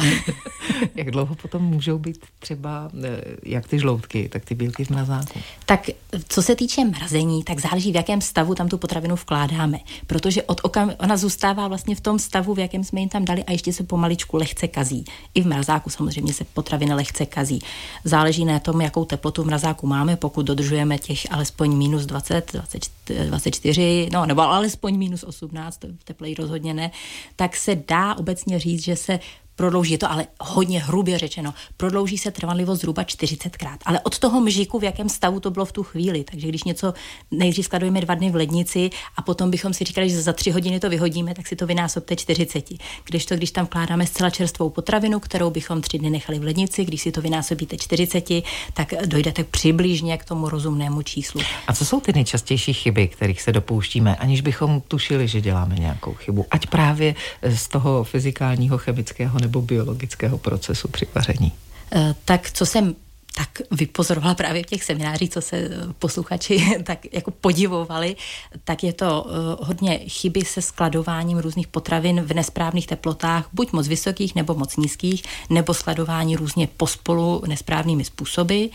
jak 0.96 1.12
dlouho 1.12 1.36
potom 1.36 1.64
můžou 1.64 1.98
být 1.98 2.26
třeba, 2.40 2.90
eh, 3.04 3.22
jak 3.44 3.68
ty 3.68 3.80
žloutky, 3.80 4.30
tak 4.30 4.46
ty 4.46 4.56
bílky 4.56 4.86
v 4.86 4.90
mrazáku? 4.90 5.40
Tak 5.66 5.90
co 6.28 6.42
se 6.42 6.56
týče 6.56 6.86
mrazení, 6.86 7.44
tak 7.44 7.60
záleží, 7.60 7.92
v 7.92 7.96
jakém 7.96 8.22
stavu 8.22 8.56
tam 8.56 8.70
tu 8.70 8.78
potravinu 8.78 9.16
vkládáme. 9.16 9.80
Protože 10.08 10.44
od 10.44 10.62
okam, 10.64 10.94
ona 11.00 11.18
zůstává 11.18 11.68
vlastně 11.68 11.96
v 11.96 12.02
tom 12.02 12.20
stavu, 12.20 12.54
v 12.54 12.60
jakém 12.60 12.84
jsme 12.84 13.00
jim 13.00 13.10
tam 13.10 13.26
dali 13.26 13.44
a 13.44 13.52
ještě 13.52 13.74
se 13.74 13.84
pomaličku 13.84 14.38
lehce 14.38 14.68
kazí. 14.68 15.06
I 15.34 15.42
v 15.42 15.48
mrazáku 15.48 15.90
samozřejmě 15.90 16.34
se 16.34 16.44
potraviny 16.44 16.94
lehce 16.94 17.26
kazí. 17.26 17.60
Záleží 18.04 18.46
na 18.46 18.60
tom, 18.60 18.82
jakou 18.82 19.06
teplotu 19.06 19.44
v 19.44 19.46
mrazáku 19.46 19.88
máme, 19.88 20.16
pokud 20.16 20.46
dodržujeme 20.46 20.98
těch 20.98 21.32
alespoň 21.32 21.78
minus 21.78 22.06
20, 22.06 22.52
20 22.54 22.83
24, 23.25 24.10
no 24.12 24.25
nebo 24.25 24.42
alespoň 24.42 24.98
minus 24.98 25.24
18, 25.24 25.78
to 25.78 25.88
tepleji 26.04 26.36
rozhodně 26.36 26.74
ne, 26.74 26.92
tak 27.36 27.56
se 27.56 27.75
dá 27.75 28.16
obecně 28.16 28.60
říct, 28.60 28.84
že 28.84 28.96
se 28.96 29.20
prodlouží, 29.55 29.91
je 29.91 29.98
to 29.98 30.12
ale 30.12 30.27
hodně 30.41 30.83
hrubě 30.83 31.17
řečeno, 31.17 31.53
prodlouží 31.77 32.17
se 32.17 32.31
trvanlivost 32.31 32.81
zhruba 32.81 33.03
40krát. 33.03 33.77
Ale 33.86 34.00
od 34.00 34.19
toho 34.19 34.41
mžiku, 34.41 34.79
v 34.79 34.83
jakém 34.83 35.10
stavu 35.10 35.39
to 35.39 35.51
bylo 35.51 35.65
v 35.65 35.72
tu 35.72 35.83
chvíli. 35.83 36.24
Takže 36.24 36.48
když 36.48 36.63
něco 36.63 36.93
nejdřív 37.31 37.65
skladujeme 37.65 38.01
dva 38.01 38.15
dny 38.15 38.31
v 38.31 38.36
lednici 38.36 38.89
a 39.15 39.22
potom 39.22 39.51
bychom 39.51 39.74
si 39.74 39.83
říkali, 39.83 40.10
že 40.10 40.22
za 40.22 40.33
tři 40.33 40.51
hodiny 40.51 40.79
to 40.79 40.89
vyhodíme, 40.89 41.33
tak 41.33 41.48
si 41.48 41.55
to 41.55 41.67
vynásobte 41.67 42.15
40. 42.15 42.69
Když 43.03 43.25
to, 43.25 43.36
když 43.36 43.51
tam 43.51 43.65
vkládáme 43.65 44.07
zcela 44.07 44.29
čerstvou 44.29 44.69
potravinu, 44.69 45.19
kterou 45.19 45.50
bychom 45.50 45.81
tři 45.81 46.00
dny 46.00 46.10
nechali 46.10 46.39
v 46.39 46.43
lednici, 46.43 46.86
když 46.86 47.01
si 47.01 47.12
to 47.12 47.22
vynásobíte 47.22 47.77
40, 47.77 48.29
tak 48.74 48.93
dojdete 49.05 49.43
přibližně 49.43 50.17
k 50.17 50.25
tomu 50.25 50.50
rozumnému 50.50 51.01
číslu. 51.01 51.41
A 51.67 51.74
co 51.74 51.86
jsou 51.86 52.00
ty 52.00 52.13
nejčastější 52.13 52.74
chyby, 52.74 53.07
kterých 53.07 53.41
se 53.41 53.51
dopouštíme, 53.51 54.15
aniž 54.15 54.41
bychom 54.41 54.81
tušili, 54.81 55.27
že 55.27 55.41
děláme 55.41 55.75
nějakou 55.75 56.13
chybu? 56.13 56.45
Ať 56.51 56.67
právě 56.67 57.15
z 57.55 57.67
toho 57.67 58.03
fyzikálního, 58.03 58.77
chemického 58.77 59.39
nebo 59.44 59.62
biologického 59.62 60.38
procesu 60.38 60.88
při 60.88 61.08
vaření? 61.16 61.52
Eh, 61.96 62.16
tak 62.26 62.52
co 62.52 62.66
jsem 62.66 62.96
tak 63.36 63.62
vypozorovala 63.72 64.36
právě 64.36 64.64
v 64.64 64.66
těch 64.66 64.84
seminářích, 64.84 65.30
co 65.30 65.42
se 65.42 65.58
eh, 65.58 65.70
posluchači 66.00 66.78
tak 66.84 67.14
jako 67.14 67.32
podivovali, 67.32 68.16
tak 68.64 68.84
je 68.84 68.94
to 68.94 69.24
uh, 69.24 69.68
hodně 69.68 69.98
chyby 69.98 70.42
se 70.42 70.62
skladováním 70.62 71.38
různých 71.38 71.68
potravin 71.68 72.22
v 72.22 72.34
nesprávných 72.34 72.88
teplotách, 72.88 73.50
buď 73.54 73.72
moc 73.72 73.88
vysokých 73.88 74.36
nebo 74.36 74.56
moc 74.56 74.78
nízkých, 74.78 75.24
nebo 75.50 75.74
skladování 75.74 76.36
různě 76.36 76.68
pospolu 76.78 77.44
nesprávnými 77.48 78.06
způsoby. 78.06 78.66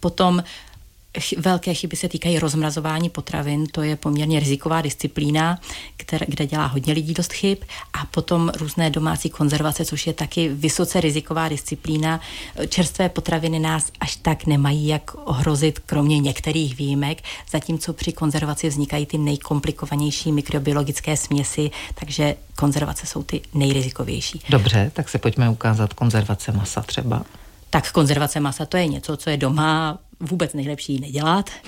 Potom 0.00 0.42
velké 1.38 1.74
chyby 1.74 1.96
se 1.96 2.08
týkají 2.08 2.38
rozmrazování 2.38 3.10
potravin, 3.10 3.66
to 3.66 3.82
je 3.82 3.96
poměrně 3.96 4.40
riziková 4.40 4.80
disciplína, 4.80 5.58
které, 5.96 6.26
kde 6.28 6.46
dělá 6.46 6.66
hodně 6.66 6.92
lidí 6.92 7.14
dost 7.14 7.32
chyb 7.32 7.58
a 7.92 8.06
potom 8.06 8.52
různé 8.56 8.90
domácí 8.90 9.30
konzervace, 9.30 9.84
což 9.84 10.06
je 10.06 10.12
taky 10.12 10.48
vysoce 10.48 11.00
riziková 11.00 11.48
disciplína. 11.48 12.20
Čerstvé 12.68 13.08
potraviny 13.08 13.58
nás 13.58 13.92
až 14.00 14.16
tak 14.16 14.46
nemají 14.46 14.86
jak 14.86 15.14
ohrozit, 15.14 15.78
kromě 15.78 16.18
některých 16.18 16.76
výjimek, 16.76 17.22
zatímco 17.50 17.92
při 17.92 18.12
konzervaci 18.12 18.68
vznikají 18.68 19.06
ty 19.06 19.18
nejkomplikovanější 19.18 20.32
mikrobiologické 20.32 21.16
směsi, 21.16 21.70
takže 21.94 22.34
konzervace 22.56 23.06
jsou 23.06 23.22
ty 23.22 23.40
nejrizikovější. 23.54 24.40
Dobře, 24.48 24.90
tak 24.94 25.08
se 25.08 25.18
pojďme 25.18 25.50
ukázat 25.50 25.92
konzervace 25.92 26.52
masa 26.52 26.82
třeba. 26.82 27.24
Tak 27.70 27.92
konzervace 27.92 28.40
masa 28.40 28.66
to 28.66 28.76
je 28.76 28.86
něco, 28.86 29.16
co 29.16 29.30
je 29.30 29.36
doma 29.36 29.98
vůbec 30.22 30.54
nejlepší 30.54 31.00
nedělat. 31.00 31.50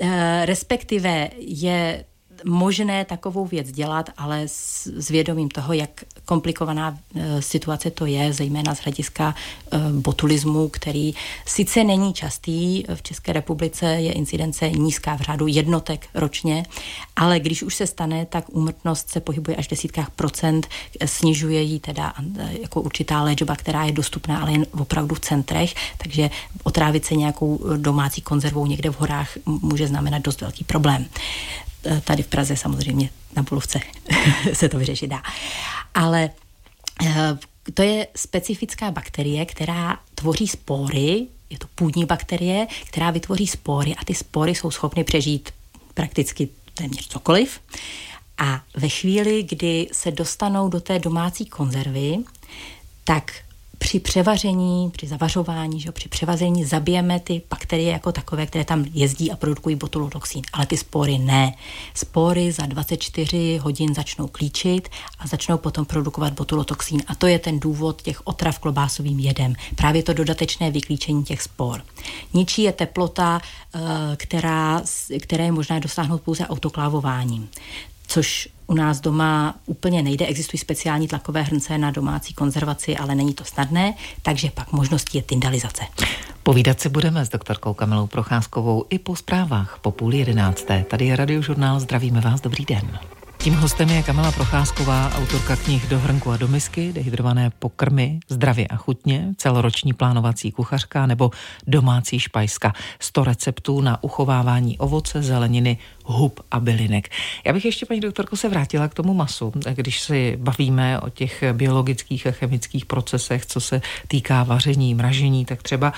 Eh, 0.00 0.46
respektive 0.46 1.30
je 1.38 2.04
možné 2.44 3.04
takovou 3.04 3.46
věc 3.46 3.72
dělat, 3.72 4.10
ale 4.16 4.42
s, 4.46 4.86
s 4.86 5.08
vědomím 5.08 5.48
toho, 5.48 5.72
jak 5.72 5.90
komplikovaná 6.24 6.98
e, 7.14 7.42
situace 7.42 7.90
to 7.90 8.06
je, 8.06 8.32
zejména 8.32 8.74
z 8.74 8.80
hlediska 8.80 9.34
e, 9.34 9.78
botulismu, 9.92 10.68
který 10.68 11.14
sice 11.46 11.84
není 11.84 12.14
častý, 12.14 12.84
v 12.94 13.02
České 13.02 13.32
republice 13.32 13.86
je 13.86 14.12
incidence 14.12 14.70
nízká 14.70 15.16
v 15.16 15.20
řádu 15.20 15.46
jednotek 15.46 16.06
ročně, 16.14 16.64
ale 17.16 17.40
když 17.40 17.62
už 17.62 17.74
se 17.74 17.86
stane, 17.86 18.26
tak 18.26 18.44
úmrtnost 18.48 19.10
se 19.10 19.20
pohybuje 19.20 19.56
až 19.56 19.66
v 19.66 19.70
desítkách 19.70 20.10
procent, 20.10 20.66
snižuje 21.04 21.62
ji 21.62 21.80
teda 21.80 22.12
jako 22.60 22.80
určitá 22.80 23.22
léčba, 23.22 23.56
která 23.56 23.84
je 23.84 23.92
dostupná, 23.92 24.40
ale 24.40 24.52
jen 24.52 24.66
opravdu 24.80 25.14
v 25.14 25.20
centrech, 25.20 25.74
takže 25.98 26.30
otrávit 26.62 27.04
se 27.04 27.14
nějakou 27.14 27.60
domácí 27.76 28.20
konzervou 28.20 28.66
někde 28.66 28.90
v 28.90 29.00
horách 29.00 29.28
může 29.46 29.86
znamenat 29.86 30.22
dost 30.22 30.40
velký 30.40 30.64
problém. 30.64 31.06
Tady 32.04 32.22
v 32.22 32.26
Praze 32.26 32.56
samozřejmě 32.56 33.10
na 33.36 33.42
Bulovce 33.42 33.80
se 34.52 34.68
to 34.68 34.78
vyřešit 34.78 35.06
dá. 35.06 35.22
Ale 35.94 36.30
eh, 37.06 37.38
to 37.74 37.82
je 37.82 38.06
specifická 38.16 38.90
bakterie, 38.90 39.46
která 39.46 39.98
tvoří 40.14 40.48
spory, 40.48 41.26
je 41.50 41.58
to 41.58 41.66
půdní 41.74 42.04
bakterie, 42.04 42.66
která 42.86 43.10
vytvoří 43.10 43.46
spory 43.46 43.94
a 43.94 44.04
ty 44.04 44.14
spory 44.14 44.54
jsou 44.54 44.70
schopny 44.70 45.04
přežít 45.04 45.50
prakticky 45.94 46.48
téměř 46.74 47.08
cokoliv. 47.08 47.60
A 48.38 48.62
ve 48.76 48.88
chvíli, 48.88 49.42
kdy 49.42 49.88
se 49.92 50.10
dostanou 50.10 50.68
do 50.68 50.80
té 50.80 50.98
domácí 50.98 51.46
konzervy, 51.46 52.18
tak 53.04 53.32
při 53.78 54.00
převaření, 54.00 54.90
při 54.90 55.06
zavařování, 55.06 55.80
že 55.80 55.92
při 55.92 56.08
převaření 56.08 56.64
zabijeme 56.64 57.20
ty 57.20 57.42
bakterie 57.50 57.92
jako 57.92 58.12
takové, 58.12 58.46
které 58.46 58.64
tam 58.64 58.84
jezdí 58.92 59.32
a 59.32 59.36
produkují 59.36 59.76
botulotoxín, 59.76 60.42
ale 60.52 60.66
ty 60.66 60.76
spory 60.76 61.18
ne. 61.18 61.54
Spory 61.94 62.52
za 62.52 62.66
24 62.66 63.58
hodin 63.62 63.94
začnou 63.94 64.26
klíčit 64.26 64.88
a 65.18 65.26
začnou 65.26 65.58
potom 65.58 65.84
produkovat 65.84 66.32
botulotoxín 66.32 67.02
a 67.06 67.14
to 67.14 67.26
je 67.26 67.38
ten 67.38 67.60
důvod 67.60 68.02
těch 68.02 68.26
otrav 68.26 68.58
klobásovým 68.58 69.18
jedem. 69.18 69.54
Právě 69.76 70.02
to 70.02 70.12
dodatečné 70.12 70.70
vyklíčení 70.70 71.24
těch 71.24 71.42
spor. 71.42 71.82
Ničí 72.34 72.62
je 72.62 72.72
teplota, 72.72 73.40
eh, 73.74 73.80
která, 74.16 74.82
které 75.20 75.44
je 75.44 75.52
možné 75.52 75.80
dosáhnout 75.80 76.22
pouze 76.22 76.46
autoklávováním 76.46 77.48
což 78.16 78.48
u 78.66 78.74
nás 78.74 79.00
doma 79.00 79.54
úplně 79.66 80.02
nejde. 80.02 80.26
Existují 80.26 80.58
speciální 80.58 81.08
tlakové 81.08 81.42
hrnce 81.42 81.78
na 81.78 81.90
domácí 81.90 82.34
konzervaci, 82.34 82.96
ale 82.96 83.14
není 83.14 83.34
to 83.34 83.44
snadné, 83.44 83.94
takže 84.22 84.50
pak 84.50 84.72
možností 84.72 85.18
je 85.18 85.22
tyndalizace. 85.22 85.84
Povídat 86.42 86.80
si 86.80 86.88
budeme 86.88 87.24
s 87.24 87.28
doktorkou 87.28 87.74
Kamilou 87.74 88.06
Procházkovou 88.06 88.84
i 88.90 88.98
po 88.98 89.16
zprávách 89.16 89.78
po 89.82 89.90
půl 89.90 90.14
jedenácté. 90.14 90.84
Tady 90.90 91.06
je 91.06 91.16
radiožurnál, 91.16 91.80
zdravíme 91.80 92.20
vás, 92.20 92.40
dobrý 92.40 92.64
den. 92.64 92.98
Tím 93.46 93.54
hostem 93.54 93.88
je 93.88 94.02
Kamila 94.02 94.32
Procházková, 94.32 95.12
autorka 95.14 95.56
knih 95.56 95.86
Do 95.88 95.98
hrnku 95.98 96.30
a 96.30 96.36
do 96.36 96.48
misky, 96.48 96.92
dehydrované 96.92 97.50
pokrmy, 97.50 98.20
zdravě 98.28 98.66
a 98.66 98.76
chutně, 98.76 99.34
celoroční 99.36 99.92
plánovací 99.92 100.52
kuchařka 100.52 101.06
nebo 101.06 101.30
domácí 101.66 102.18
špajska. 102.18 102.72
100 103.00 103.24
receptů 103.24 103.80
na 103.80 104.04
uchovávání 104.04 104.78
ovoce, 104.78 105.22
zeleniny, 105.22 105.78
hub 106.04 106.40
a 106.50 106.60
bylinek. 106.60 107.08
Já 107.44 107.52
bych 107.52 107.64
ještě, 107.64 107.86
paní 107.86 108.00
doktorko, 108.00 108.36
se 108.36 108.48
vrátila 108.48 108.88
k 108.88 108.94
tomu 108.94 109.14
masu. 109.14 109.52
Když 109.74 110.00
si 110.00 110.36
bavíme 110.40 111.00
o 111.00 111.10
těch 111.10 111.44
biologických 111.52 112.26
a 112.26 112.30
chemických 112.30 112.86
procesech, 112.86 113.46
co 113.46 113.60
se 113.60 113.82
týká 114.08 114.42
vaření, 114.42 114.94
mražení, 114.94 115.44
tak 115.44 115.62
třeba 115.62 115.92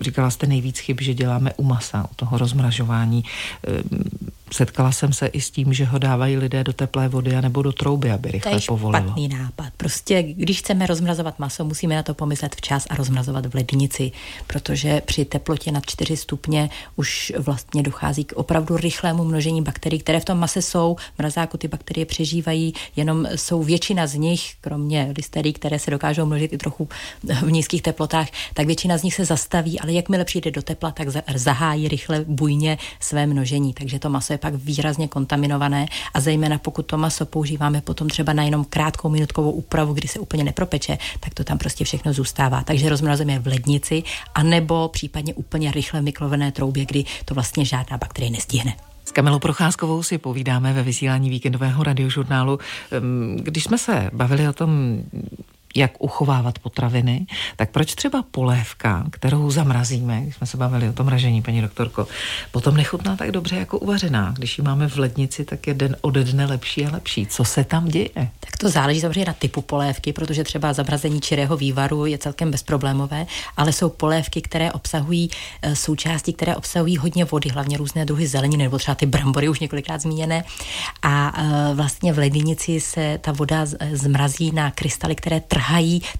Říkala 0.00 0.30
jste 0.30 0.46
nejvíc 0.46 0.78
chyb, 0.78 0.96
že 1.00 1.14
děláme 1.14 1.52
u 1.56 1.62
masa, 1.62 2.08
u 2.10 2.14
toho 2.16 2.38
rozmražování. 2.38 3.24
Ehm, 3.66 3.82
setkala 4.52 4.92
jsem 4.92 5.12
se 5.12 5.26
i 5.26 5.40
s 5.40 5.50
tím, 5.50 5.72
že 5.72 5.84
ho 5.84 5.98
dávají 5.98 6.36
lidé 6.36 6.64
do 6.64 6.72
teplé 6.72 7.08
vody 7.08 7.42
nebo 7.42 7.62
do 7.62 7.72
trouby, 7.72 8.10
aby 8.10 8.30
rychle 8.30 8.52
to 8.52 8.56
je 8.56 8.62
povolilo. 8.68 9.02
špatný 9.02 9.28
nápad. 9.28 9.72
Prostě, 9.76 10.22
když 10.22 10.58
chceme 10.58 10.86
rozmrazovat 10.86 11.38
maso, 11.38 11.64
musíme 11.64 11.94
na 11.94 12.02
to 12.02 12.14
pomyslet 12.14 12.56
včas 12.56 12.86
a 12.90 12.96
rozmrazovat 12.96 13.46
v 13.46 13.54
lednici, 13.54 14.12
protože 14.46 15.00
při 15.00 15.24
teplotě 15.24 15.72
nad 15.72 15.86
4 15.86 16.16
stupně 16.16 16.70
už 16.96 17.32
vlastně 17.38 17.82
dochází 17.82 18.24
k 18.24 18.32
opravdu 18.32 18.76
rychlému 18.76 19.24
množení 19.24 19.62
bakterií, 19.62 20.00
které 20.00 20.20
v 20.20 20.24
tom 20.24 20.38
mase 20.38 20.62
jsou. 20.62 20.96
V 21.14 21.18
mrazáku 21.18 21.56
ty 21.56 21.68
bakterie 21.68 22.06
přežívají, 22.06 22.74
jenom 22.96 23.28
jsou 23.34 23.62
většina 23.62 24.06
z 24.06 24.14
nich, 24.14 24.54
kromě 24.60 25.12
listerí, 25.16 25.52
které 25.52 25.78
se 25.78 25.90
dokážou 25.90 26.26
množit 26.26 26.52
i 26.52 26.58
trochu 26.58 26.88
v 27.42 27.50
nízkých 27.50 27.82
teplotách, 27.82 28.28
tak 28.54 28.66
většina 28.66 28.98
z 28.98 29.02
nich 29.02 29.14
se 29.14 29.24
zastaví 29.24 29.80
ale 29.80 29.92
jakmile 29.92 30.24
přijde 30.24 30.50
do 30.50 30.62
tepla, 30.62 30.90
tak 30.90 31.08
zahájí 31.34 31.88
rychle 31.88 32.24
bujně 32.28 32.78
své 33.00 33.26
množení, 33.26 33.74
takže 33.74 33.98
to 33.98 34.10
maso 34.10 34.32
je 34.32 34.35
pak 34.38 34.54
výrazně 34.54 35.08
kontaminované 35.08 35.86
a 36.14 36.20
zejména 36.20 36.58
pokud 36.58 36.86
to 36.86 36.98
maso 36.98 37.26
používáme 37.26 37.80
potom 37.80 38.08
třeba 38.08 38.32
na 38.32 38.42
jenom 38.42 38.64
krátkou 38.64 39.08
minutkovou 39.08 39.50
úpravu, 39.50 39.94
kdy 39.94 40.08
se 40.08 40.18
úplně 40.18 40.44
nepropeče, 40.44 40.98
tak 41.20 41.34
to 41.34 41.44
tam 41.44 41.58
prostě 41.58 41.84
všechno 41.84 42.12
zůstává. 42.12 42.62
Takže 42.62 42.88
rozmrazujeme 42.88 43.38
v 43.38 43.46
lednici, 43.46 44.02
anebo 44.34 44.88
případně 44.88 45.34
úplně 45.34 45.72
rychle 45.72 46.02
miklovené 46.02 46.52
troubě, 46.52 46.84
kdy 46.84 47.04
to 47.24 47.34
vlastně 47.34 47.64
žádná 47.64 47.98
bakterie 47.98 48.30
nestihne. 48.30 48.76
S 49.04 49.12
Kamilou 49.12 49.38
Procházkovou 49.38 50.02
si 50.02 50.18
povídáme 50.18 50.72
ve 50.72 50.82
vysílání 50.82 51.30
víkendového 51.30 51.82
radiožurnálu. 51.82 52.58
Když 53.36 53.64
jsme 53.64 53.78
se 53.78 54.10
bavili 54.12 54.48
o 54.48 54.52
tom, 54.52 55.00
jak 55.76 55.92
uchovávat 55.98 56.58
potraviny, 56.58 57.26
tak 57.56 57.70
proč 57.70 57.94
třeba 57.94 58.24
polévka, 58.30 59.06
kterou 59.10 59.50
zamrazíme, 59.50 60.20
když 60.22 60.36
jsme 60.36 60.46
se 60.46 60.56
bavili 60.56 60.88
o 60.88 60.92
tom 60.92 61.08
ražení, 61.08 61.42
paní 61.42 61.62
doktorko, 61.62 62.06
potom 62.52 62.76
nechutná 62.76 63.16
tak 63.16 63.30
dobře 63.30 63.56
jako 63.56 63.78
uvařená. 63.78 64.34
Když 64.36 64.58
ji 64.58 64.64
máme 64.64 64.88
v 64.88 64.98
lednici, 64.98 65.44
tak 65.44 65.66
je 65.66 65.74
den 65.74 65.96
ode 66.00 66.24
dne 66.24 66.46
lepší 66.46 66.86
a 66.86 66.92
lepší. 66.92 67.26
Co 67.26 67.44
se 67.44 67.64
tam 67.64 67.88
děje? 67.88 68.28
Tak 68.40 68.56
to 68.60 68.68
záleží 68.68 69.00
samozřejmě 69.00 69.24
na 69.24 69.32
typu 69.32 69.62
polévky, 69.62 70.12
protože 70.12 70.44
třeba 70.44 70.72
zamrazení 70.72 71.20
čirého 71.20 71.56
vývaru 71.56 72.06
je 72.06 72.18
celkem 72.18 72.50
bezproblémové, 72.50 73.26
ale 73.56 73.72
jsou 73.72 73.88
polévky, 73.88 74.42
které 74.42 74.72
obsahují 74.72 75.30
eh, 75.62 75.76
součásti, 75.76 76.32
které 76.32 76.56
obsahují 76.56 76.96
hodně 76.96 77.24
vody, 77.24 77.48
hlavně 77.48 77.76
různé 77.76 78.04
druhy 78.04 78.26
zeleniny, 78.26 78.64
nebo 78.64 78.78
třeba 78.78 78.94
ty 78.94 79.06
brambory 79.06 79.48
už 79.48 79.60
několikrát 79.60 80.00
zmíněné. 80.00 80.44
A 81.02 81.32
eh, 81.36 81.74
vlastně 81.74 82.12
v 82.12 82.18
lednici 82.18 82.80
se 82.80 83.18
ta 83.22 83.32
voda 83.32 83.66
zmrazí 83.92 84.52
na 84.52 84.70
krystaly, 84.70 85.14
které 85.14 85.40
trhají 85.40 85.65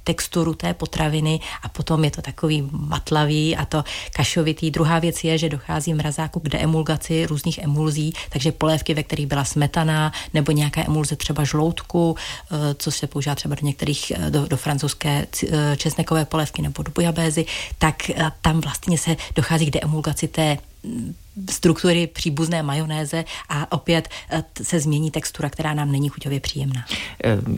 texturu 0.05 0.55
té 0.55 0.75
potraviny 0.75 1.41
a 1.63 1.69
potom 1.69 2.05
je 2.05 2.11
to 2.11 2.23
takový 2.23 2.69
matlavý 2.73 3.57
a 3.57 3.65
to 3.65 3.85
kašovitý. 4.13 4.71
Druhá 4.71 4.99
věc 4.99 5.25
je, 5.25 5.39
že 5.39 5.49
dochází 5.49 5.93
v 5.93 5.97
mrazáku 5.97 6.41
k 6.41 6.49
deemulgaci 6.49 7.27
různých 7.27 7.59
emulzí, 7.59 8.15
takže 8.31 8.53
polévky, 8.53 8.95
ve 8.95 9.03
kterých 9.03 9.27
byla 9.27 9.45
smetana 9.45 10.13
nebo 10.35 10.53
nějaká 10.53 10.85
emulze 10.87 11.17
třeba 11.17 11.45
žloutku, 11.45 12.17
eh, 12.17 12.75
co 12.75 12.91
se 12.91 13.07
používá 13.07 13.35
třeba 13.35 13.55
do 13.55 13.67
některých, 13.67 14.13
eh, 14.17 14.31
do, 14.31 14.47
do 14.47 14.57
francouzské 14.57 15.27
eh, 15.27 15.77
česnekové 15.77 16.25
polévky 16.25 16.63
nebo 16.63 16.83
do 16.83 16.93
bujabézy, 16.95 17.47
tak 17.79 18.11
tam 18.41 18.61
vlastně 18.61 18.99
se 18.99 19.17
dochází 19.35 19.67
k 19.67 19.71
deemulgaci 19.71 20.29
té 20.29 20.59
struktury 21.51 22.07
příbuzné 22.07 22.63
majonéze 22.63 23.25
a 23.49 23.73
opět 23.73 24.09
se 24.63 24.81
změní 24.81 25.11
textura, 25.11 25.51
která 25.51 25.75
nám 25.75 25.93
není 25.93 26.09
chuťově 26.09 26.41
příjemná. 26.41 26.85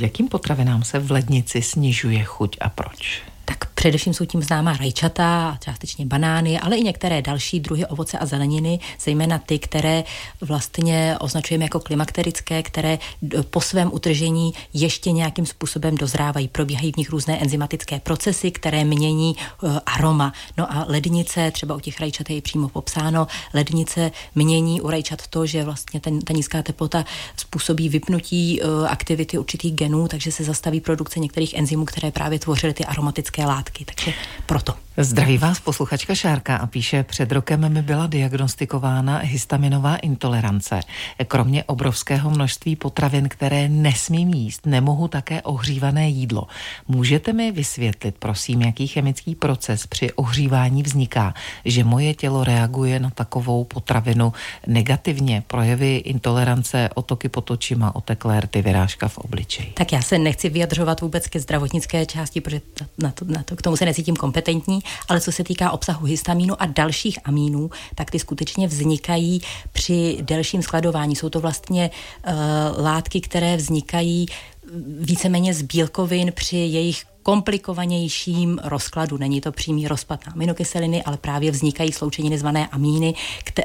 Jakým 0.00 0.28
potravinám 0.28 0.84
se 0.84 0.98
v 0.98 1.10
lednici 1.10 1.62
snižuje 1.62 2.24
chuť 2.24 2.56
a 2.60 2.68
proč? 2.68 3.22
tak 3.48 3.67
především 3.78 4.14
jsou 4.14 4.24
tím 4.24 4.42
známá 4.42 4.76
rajčata, 4.76 5.58
částečně 5.64 6.06
banány, 6.06 6.60
ale 6.60 6.76
i 6.76 6.82
některé 6.82 7.22
další 7.22 7.60
druhy 7.60 7.86
ovoce 7.86 8.18
a 8.18 8.26
zeleniny, 8.26 8.80
zejména 9.00 9.38
ty, 9.38 9.58
které 9.58 10.04
vlastně 10.40 11.16
označujeme 11.20 11.64
jako 11.64 11.80
klimakterické, 11.80 12.62
které 12.62 12.98
po 13.50 13.60
svém 13.60 13.90
utržení 13.92 14.52
ještě 14.74 15.12
nějakým 15.12 15.46
způsobem 15.46 15.96
dozrávají. 15.96 16.48
Probíhají 16.48 16.92
v 16.92 16.96
nich 16.96 17.10
různé 17.10 17.38
enzymatické 17.38 18.00
procesy, 18.00 18.50
které 18.50 18.84
mění 18.84 19.36
uh, 19.62 19.78
aroma. 19.86 20.32
No 20.56 20.72
a 20.72 20.84
lednice, 20.88 21.50
třeba 21.50 21.74
u 21.74 21.80
těch 21.80 22.00
rajčat 22.00 22.30
je 22.30 22.42
přímo 22.42 22.68
popsáno, 22.68 23.26
lednice 23.54 24.10
mění 24.34 24.80
u 24.80 24.90
rajčat 24.90 25.26
to, 25.26 25.46
že 25.46 25.64
vlastně 25.64 26.00
ten, 26.00 26.20
ta 26.20 26.32
nízká 26.32 26.62
teplota 26.62 27.04
způsobí 27.36 27.88
vypnutí 27.88 28.60
uh, 28.62 28.86
aktivity 28.88 29.38
určitých 29.38 29.74
genů, 29.74 30.08
takže 30.08 30.32
se 30.32 30.44
zastaví 30.44 30.80
produkce 30.80 31.20
některých 31.20 31.54
enzymů, 31.54 31.84
které 31.84 32.10
právě 32.10 32.38
tvořily 32.38 32.74
ty 32.74 32.84
aromatické 32.84 33.28
chemické 33.28 33.46
látky, 33.68 33.84
takže 33.84 34.12
proto. 34.46 34.87
Zdraví 35.00 35.38
vás 35.38 35.60
posluchačka 35.60 36.14
Šárka 36.14 36.56
a 36.56 36.66
píše, 36.66 37.02
před 37.02 37.32
rokem 37.32 37.72
mi 37.72 37.82
byla 37.82 38.06
diagnostikována 38.06 39.18
histaminová 39.18 39.96
intolerance. 39.96 40.80
Kromě 41.26 41.64
obrovského 41.64 42.30
množství 42.30 42.76
potravin, 42.76 43.28
které 43.28 43.68
nesmím 43.68 44.34
jíst, 44.34 44.66
nemohu 44.66 45.08
také 45.08 45.42
ohřívané 45.42 46.08
jídlo. 46.08 46.46
Můžete 46.88 47.32
mi 47.32 47.52
vysvětlit, 47.52 48.14
prosím, 48.18 48.62
jaký 48.62 48.86
chemický 48.86 49.34
proces 49.34 49.86
při 49.86 50.12
ohřívání 50.12 50.82
vzniká, 50.82 51.34
že 51.64 51.84
moje 51.84 52.14
tělo 52.14 52.44
reaguje 52.44 53.00
na 53.00 53.10
takovou 53.10 53.64
potravinu 53.64 54.32
negativně? 54.66 55.42
Projevy 55.46 55.96
intolerance, 55.96 56.90
otoky 56.94 57.28
pod 57.28 57.50
očima, 57.50 57.94
oteklé 57.94 58.40
rty, 58.40 58.62
vyrážka 58.62 59.08
v 59.08 59.18
obličeji. 59.18 59.72
Tak 59.74 59.92
já 59.92 60.02
se 60.02 60.18
nechci 60.18 60.48
vyjadřovat 60.48 61.00
vůbec 61.00 61.28
ke 61.28 61.40
zdravotnické 61.40 62.06
části, 62.06 62.40
protože 62.40 62.60
na 62.98 63.10
to, 63.10 63.24
na 63.24 63.42
to, 63.42 63.56
k 63.56 63.62
tomu 63.62 63.76
se 63.76 63.84
necítím 63.84 64.16
kompetentní, 64.16 64.80
ale 65.08 65.20
co 65.20 65.32
se 65.32 65.44
týká 65.44 65.70
obsahu 65.70 66.06
histamínu 66.06 66.62
a 66.62 66.66
dalších 66.66 67.18
amínů, 67.24 67.70
tak 67.94 68.10
ty 68.10 68.18
skutečně 68.18 68.66
vznikají 68.66 69.40
při 69.72 70.18
delším 70.20 70.62
skladování. 70.62 71.16
Jsou 71.16 71.28
to 71.28 71.40
vlastně 71.40 71.90
uh, 71.90 72.84
látky, 72.84 73.20
které 73.20 73.56
vznikají 73.56 74.26
víceméně 75.00 75.54
z 75.54 75.62
bílkovin 75.62 76.32
při 76.32 76.56
jejich 76.56 77.04
komplikovanějším 77.28 78.58
rozkladu. 78.64 79.16
Není 79.16 79.40
to 79.40 79.52
přímý 79.52 79.88
rozpad 79.88 80.26
na 80.26 80.32
aminokyseliny, 80.32 81.02
ale 81.02 81.16
právě 81.16 81.50
vznikají 81.50 81.92
sloučeniny 81.92 82.38
zvané 82.38 82.66
amíny 82.66 83.14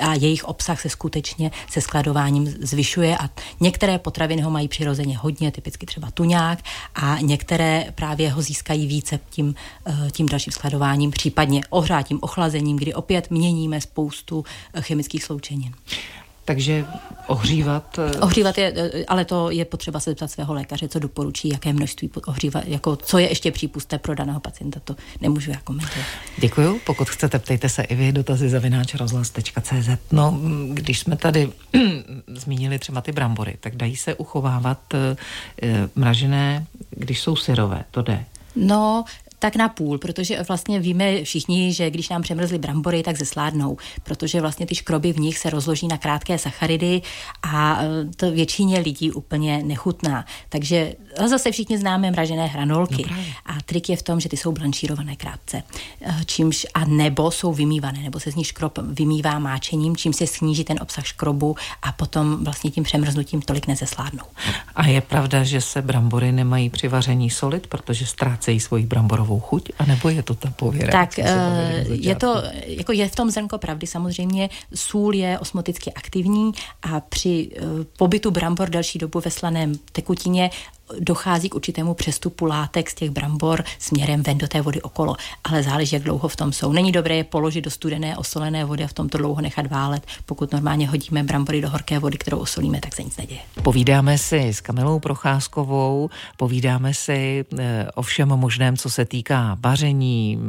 a 0.02 0.14
jejich 0.14 0.44
obsah 0.44 0.82
se 0.82 0.90
skutečně 0.90 1.52
se 1.70 1.82
skladováním 1.82 2.48
zvyšuje 2.48 3.18
a 3.18 3.30
některé 3.60 3.98
potraviny 3.98 4.42
ho 4.42 4.52
mají 4.52 4.68
přirozeně 4.68 5.18
hodně, 5.18 5.52
typicky 5.52 5.86
třeba 5.86 6.12
tuňák 6.12 6.60
a 6.96 7.18
některé 7.22 7.92
právě 7.96 8.32
ho 8.32 8.42
získají 8.42 8.88
více 8.88 9.20
tím, 9.30 9.56
eh, 9.86 10.12
tím 10.12 10.30
dalším 10.30 10.54
skladováním, 10.54 11.12
případně 11.12 11.62
ohrátím, 11.70 12.20
ochlazením, 12.22 12.78
kdy 12.78 12.94
opět 12.94 13.32
měníme 13.32 13.82
spoustu 13.82 14.46
eh, 14.74 14.82
chemických 14.82 15.24
sloučenin. 15.24 15.72
Takže 16.46 16.86
ohřívat... 17.28 18.00
Eh, 18.00 18.20
ohřívat 18.20 18.58
je, 18.58 18.74
eh, 18.76 19.06
ale 19.06 19.26
to 19.26 19.52
je 19.52 19.66
potřeba 19.66 20.00
se 20.00 20.10
zeptat 20.10 20.32
svého 20.32 20.54
lékaře, 20.54 20.88
co 20.88 21.00
doporučí, 21.00 21.50
jaké 21.50 21.74
množství 21.74 22.12
ohřívat, 22.28 22.64
jako 22.68 22.96
co 22.96 23.18
je 23.18 23.30
ještě 23.30 23.52
přípustné 23.52 23.98
pro 23.98 24.16
daného 24.16 24.40
pacienta, 24.40 24.80
to 24.84 24.96
nemůžu 25.22 25.52
já 25.52 25.58
komentovat. 25.64 26.06
Děkuju, 26.38 26.80
pokud 26.86 27.10
chcete, 27.10 27.40
ptejte 27.40 27.70
se 27.70 27.84
i 27.84 27.96
vy, 27.96 28.12
dotazy 28.12 28.50
zavináč 28.50 28.94
rozhlas.cz. 28.94 29.90
No, 30.12 30.40
když 30.74 31.00
jsme 31.00 31.18
tady 31.18 31.52
zmínili 32.28 32.80
třeba 32.80 33.02
ty 33.02 33.12
brambory, 33.12 33.58
tak 33.60 33.76
dají 33.76 33.96
se 33.96 34.16
uchovávat 34.16 34.94
e, 34.94 35.16
mražené, 35.96 36.66
když 36.90 37.22
jsou 37.22 37.36
syrové, 37.36 37.84
to 37.92 38.02
jde. 38.02 38.26
No, 38.56 39.04
tak 39.44 39.56
na 39.56 39.70
půl, 39.70 39.98
protože 39.98 40.44
vlastně 40.44 40.80
víme 40.80 41.24
všichni, 41.24 41.74
že 41.74 41.90
když 41.90 42.10
nám 42.10 42.22
přemrzly 42.22 42.58
brambory, 42.58 43.04
tak 43.04 43.18
zesládnou, 43.18 43.78
protože 44.04 44.42
vlastně 44.42 44.66
ty 44.66 44.76
škroby 44.76 45.14
v 45.14 45.20
nich 45.20 45.38
se 45.38 45.50
rozloží 45.50 45.88
na 45.88 45.98
krátké 45.98 46.38
sacharidy 46.38 47.02
a 47.44 47.84
e, 47.84 47.88
to 48.16 48.32
většině 48.32 48.80
lidí 48.80 49.12
úplně 49.12 49.64
nechutná. 49.64 50.26
Takže 50.50 50.96
zase 51.28 51.52
všichni 51.52 51.78
známe 51.78 52.12
mražené 52.12 52.46
hranolky 52.48 53.06
no 53.10 53.18
a 53.46 53.62
trik 53.66 53.90
je 53.90 53.98
v 53.98 54.02
tom, 54.04 54.20
že 54.20 54.30
ty 54.30 54.38
jsou 54.38 54.52
blanšírované 54.52 55.16
krátce, 55.16 55.64
e, 56.02 56.26
čímž 56.26 56.66
a 56.74 56.86
nebo 56.86 57.32
jsou 57.32 57.54
vymývané, 57.54 58.00
nebo 58.00 58.20
se 58.20 58.32
z 58.32 58.36
nich 58.36 58.48
škrob 58.48 58.80
vymývá 58.84 59.40
máčením, 59.40 59.96
čím 59.96 60.14
se 60.14 60.28
sníží 60.28 60.64
ten 60.64 60.78
obsah 60.82 61.06
škrobu 61.06 61.56
a 61.82 61.92
potom 61.92 62.44
vlastně 62.44 62.72
tím 62.72 62.84
přemrznutím 62.84 63.42
tolik 63.42 63.68
nezesládnou. 63.68 64.26
A 64.76 64.88
je 64.88 65.02
pravda, 65.02 65.44
že 65.44 65.62
se 65.62 65.82
brambory 65.82 66.32
nemají 66.32 66.70
při 66.70 66.88
vaření 66.88 67.30
solit, 67.30 67.68
protože 67.68 68.06
ztrácejí 68.06 68.60
svoji 68.60 68.86
bramborovou 68.86 69.33
takovou 69.34 69.40
chuť, 69.40 69.72
anebo 69.80 70.10
je 70.10 70.24
to 70.24 70.36
ta 70.36 70.50
pověra? 70.52 70.92
Tak 70.92 71.20
eh, 71.20 71.86
je 71.90 72.16
to, 72.16 72.44
jako 72.66 72.92
je 72.92 73.10
v 73.10 73.16
tom 73.16 73.30
zrnko 73.30 73.58
pravdy 73.58 73.88
samozřejmě, 73.88 74.50
sůl 74.74 75.16
je 75.16 75.40
osmoticky 75.40 75.94
aktivní 75.94 76.52
a 76.82 77.00
při 77.00 77.50
eh, 77.56 77.62
pobytu 77.98 78.32
brambor 78.32 78.70
další 78.70 79.00
dobu 79.00 79.20
ve 79.20 79.32
slaném 79.32 79.74
tekutině 79.92 80.50
dochází 81.00 81.50
k 81.50 81.56
určitému 81.56 81.94
přestupu 81.94 82.46
látek 82.46 82.90
z 82.90 82.96
těch 82.96 83.10
brambor 83.10 83.64
směrem 83.80 84.24
ven 84.24 84.38
do 84.38 84.48
té 84.48 84.62
vody 84.62 84.82
okolo, 84.82 85.16
ale 85.44 85.64
záleží, 85.64 85.96
jak 85.96 86.04
dlouho 86.04 86.28
v 86.28 86.36
tom 86.36 86.54
jsou. 86.54 86.72
Není 86.72 86.92
dobré 86.92 87.16
je 87.16 87.24
položit 87.24 87.62
do 87.62 87.72
studené 87.72 88.18
osolené 88.18 88.66
vody 88.66 88.84
a 88.84 88.88
v 88.88 88.94
tomto 88.94 89.18
dlouho 89.18 89.42
nechat 89.42 89.68
válet. 89.68 90.04
Pokud 90.26 90.52
normálně 90.52 90.88
hodíme 90.88 91.24
brambory 91.24 91.62
do 91.62 91.70
horké 91.70 92.00
vody, 92.00 92.18
kterou 92.18 92.38
osolíme, 92.38 92.80
tak 92.80 92.96
se 92.96 93.04
nic 93.04 93.18
neděje. 93.18 93.40
Povídáme 93.64 94.18
si 94.18 94.48
s 94.48 94.62
Kamilou 94.62 95.00
Procházkovou, 95.00 96.10
povídáme 96.38 96.94
si 96.94 97.46
e, 97.60 97.88
o 97.96 98.02
všem 98.02 98.30
možném, 98.30 98.78
co 98.78 98.90
se 98.90 99.06
týká 99.06 99.58
vaření, 99.64 100.40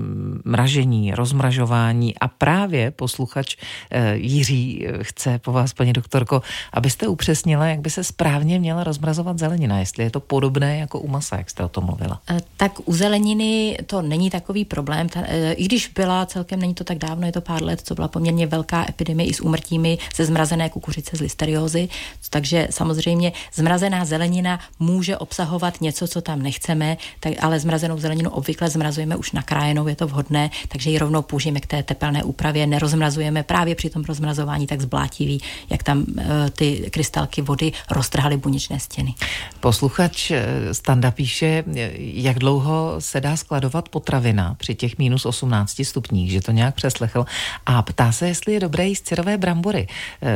mražení, 0.45 1.15
rozmražování 1.15 2.19
a 2.19 2.29
právě 2.29 2.91
posluchač 2.91 3.57
e, 3.91 4.17
Jiří 4.17 4.87
eh, 4.87 5.05
chce 5.05 5.39
po 5.39 5.53
vás, 5.53 5.73
paní 5.73 5.93
doktorko, 5.93 6.43
abyste 6.73 7.09
upřesnila, 7.09 7.67
jak 7.67 7.81
by 7.81 7.91
se 7.91 8.05
správně 8.05 8.59
měla 8.59 8.85
rozmrazovat 8.85 9.39
zelenina, 9.39 9.79
jestli 9.79 10.05
je 10.05 10.11
to 10.11 10.21
podobné 10.35 10.79
jako 10.79 10.99
u 10.99 11.09
masa, 11.09 11.37
jak 11.37 11.51
jste 11.51 11.65
o 11.65 11.69
tom 11.69 11.85
mluvila? 11.85 12.21
Eh, 12.31 12.41
tak 12.57 12.73
u 12.85 12.95
zeleniny 12.95 13.79
to 13.87 14.03
není 14.03 14.31
takový 14.31 14.65
problém. 14.65 15.09
Ta, 15.09 15.21
eh, 15.27 15.53
I 15.53 15.65
když 15.65 15.89
byla 15.95 16.27
celkem, 16.27 16.61
není 16.61 16.75
to 16.75 16.85
tak 16.85 16.99
dávno, 16.99 17.27
je 17.27 17.33
to 17.33 17.41
pár 17.41 17.63
let, 17.63 17.81
co 17.85 17.95
byla 17.95 18.09
poměrně 18.09 18.47
velká 18.47 18.87
epidemie 18.89 19.29
i 19.29 19.35
s 19.35 19.41
úmrtími 19.41 19.99
ze 20.17 20.25
zmrazené 20.25 20.71
kukuřice 20.71 21.17
z 21.17 21.21
listeriózy. 21.21 21.89
Takže 22.31 22.69
samozřejmě 22.71 23.33
zmrazená 23.55 24.05
zelenina 24.05 24.61
může 24.79 25.17
obsahovat 25.17 25.81
něco, 25.81 26.09
co 26.09 26.21
tam 26.21 26.43
nechceme, 26.43 26.97
tak, 27.21 27.33
ale 27.41 27.61
zmrazenou 27.61 27.99
zeleninu 27.99 28.31
obvykle 28.31 28.71
zmrazujeme 28.71 29.17
už 29.17 29.33
nakrájenou, 29.33 29.87
je 29.87 29.97
to 29.97 30.07
vhodné, 30.07 30.51
takže 30.69 30.91
ji 30.91 30.99
rovnou 30.99 31.23
použijeme 31.23 31.61
k 31.61 31.67
té 31.67 31.83
tepelné 31.83 32.25
úpravě. 32.25 32.67
Nerozmrazujeme 32.67 33.43
právě 33.43 33.75
při 33.75 33.91
tom 33.91 34.03
rozmrazování 34.03 34.67
tak 34.67 34.81
zblátivý, 34.81 35.39
jak 35.71 35.83
tam 35.83 35.99
uh, 35.99 36.15
ty 36.51 36.91
krystalky 36.91 37.43
vody 37.43 37.73
roztrhaly 37.91 38.37
buněčné 38.37 38.81
stěny. 38.81 39.15
Posluchač 39.61 40.14
Posluchač 40.15 40.31
eh, 40.31 40.75
Standa 40.75 41.11
píše, 41.11 41.65
jak 41.99 42.39
dlouho 42.39 42.95
se 42.99 43.21
dá 43.21 43.37
skladovat 43.37 43.89
potravina 43.89 44.55
při 44.55 44.75
těch 44.75 44.99
minus 44.99 45.27
18 45.27 45.85
stupních, 45.85 46.31
že 46.31 46.41
to 46.41 46.53
nějak 46.53 46.75
přeslechl 46.75 47.27
a 47.67 47.83
ptá 47.83 48.13
se, 48.13 48.29
jestli 48.29 48.53
je 48.53 48.61
dobré 48.61 48.87
jíst 48.87 49.07
syrové 49.07 49.39
brambory, 49.39 49.87
eh, 50.23 50.29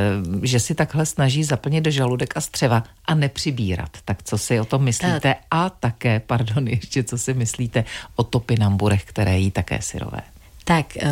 že 0.43 0.61
si 0.61 0.75
takhle 0.75 1.07
snaží 1.07 1.45
zaplnit 1.45 1.81
do 1.81 1.91
žaludek 1.91 2.37
a 2.37 2.41
střeva 2.41 2.85
a 3.05 3.15
nepřibírat. 3.15 3.91
Tak 4.05 4.23
co 4.23 4.39
si 4.39 4.61
o 4.61 4.65
tom 4.65 4.83
myslíte? 4.83 5.35
A 5.51 5.71
také, 5.71 6.21
pardon, 6.21 6.69
ještě 6.69 7.05
co 7.05 7.19
si 7.19 7.35
myslíte 7.35 7.85
o 8.17 8.25
topinamburech, 8.25 9.05
které 9.05 9.39
jí 9.39 9.51
také 9.51 9.79
syrové? 9.83 10.21
Tak, 10.69 10.97
eh, 10.97 11.11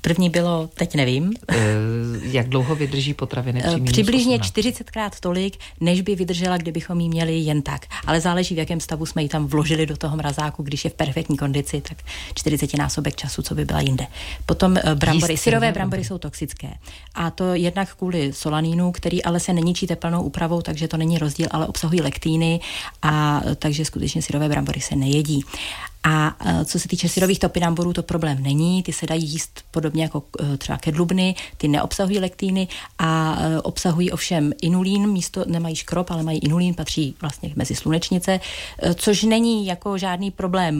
první 0.00 0.30
bylo, 0.30 0.68
teď 0.74 0.94
nevím. 0.94 1.32
Eh, 1.48 1.56
jak 2.22 2.48
dlouho 2.48 2.74
vydrží 2.74 3.14
potraviny 3.14 3.62
eh, 3.64 3.80
Přibližně 3.80 4.38
40krát 4.38 5.10
tolik, 5.20 5.56
než 5.80 6.00
by 6.00 6.14
vydržela, 6.14 6.56
kdybychom 6.56 7.00
ji 7.00 7.08
měli 7.08 7.38
jen 7.38 7.62
tak. 7.62 7.86
Ale 8.06 8.20
záleží, 8.20 8.54
v 8.54 8.58
jakém 8.58 8.80
stavu 8.80 9.06
jsme 9.06 9.22
ji 9.22 9.28
tam 9.28 9.46
vložili 9.46 9.86
do 9.86 9.96
toho 9.96 10.16
mrazáku. 10.16 10.62
Když 10.62 10.84
je 10.84 10.90
v 10.90 10.94
perfektní 10.94 11.36
kondici, 11.36 11.82
tak 11.88 11.98
40 12.34 12.76
násobek 12.76 13.16
času, 13.16 13.42
co 13.42 13.54
by 13.54 13.64
byla 13.64 13.80
jinde. 13.80 14.06
Potom 14.46 14.78
brambory, 14.94 15.32
Jíst 15.32 15.42
syrové 15.42 15.72
brambory 15.72 16.04
jsou 16.04 16.18
toxické. 16.18 16.68
A 17.14 17.30
to 17.30 17.54
jednak 17.54 17.94
kvůli 17.94 18.32
solanínu, 18.32 18.92
který 18.92 19.24
ale 19.24 19.40
se 19.40 19.52
neníčí 19.52 19.86
teplnou 19.86 20.22
úpravou, 20.22 20.62
takže 20.62 20.88
to 20.88 20.96
není 20.96 21.18
rozdíl, 21.18 21.48
ale 21.50 21.66
obsahují 21.66 22.00
lektíny 22.00 22.60
a 23.02 23.42
takže 23.56 23.84
skutečně 23.84 24.22
syrové 24.22 24.48
brambory 24.48 24.80
se 24.80 24.96
nejedí. 24.96 25.44
A 26.04 26.36
e, 26.44 26.64
co 26.64 26.78
se 26.78 26.88
týče 26.88 27.08
syrových 27.08 27.38
topinamborů, 27.38 27.92
to 27.92 28.02
problém 28.02 28.42
není, 28.42 28.82
ty 28.82 28.92
se 28.92 29.06
dají 29.06 29.24
jíst 29.24 29.64
podobně 29.70 30.02
jako 30.02 30.22
e, 30.40 30.56
třeba 30.56 30.78
kedlubny, 30.78 31.34
ty 31.56 31.68
neobsahují 31.68 32.18
lektíny 32.18 32.68
a 32.98 33.38
e, 33.40 33.60
obsahují 33.60 34.10
ovšem 34.10 34.52
inulín, 34.62 35.06
místo 35.06 35.44
nemají 35.46 35.76
škrob, 35.76 36.10
ale 36.10 36.22
mají 36.22 36.38
inulín, 36.38 36.74
patří 36.74 37.14
vlastně 37.20 37.52
mezi 37.56 37.74
slunečnice, 37.74 38.40
což 38.94 39.22
není 39.22 39.66
jako 39.66 39.98
žádný 39.98 40.30
problém 40.30 40.78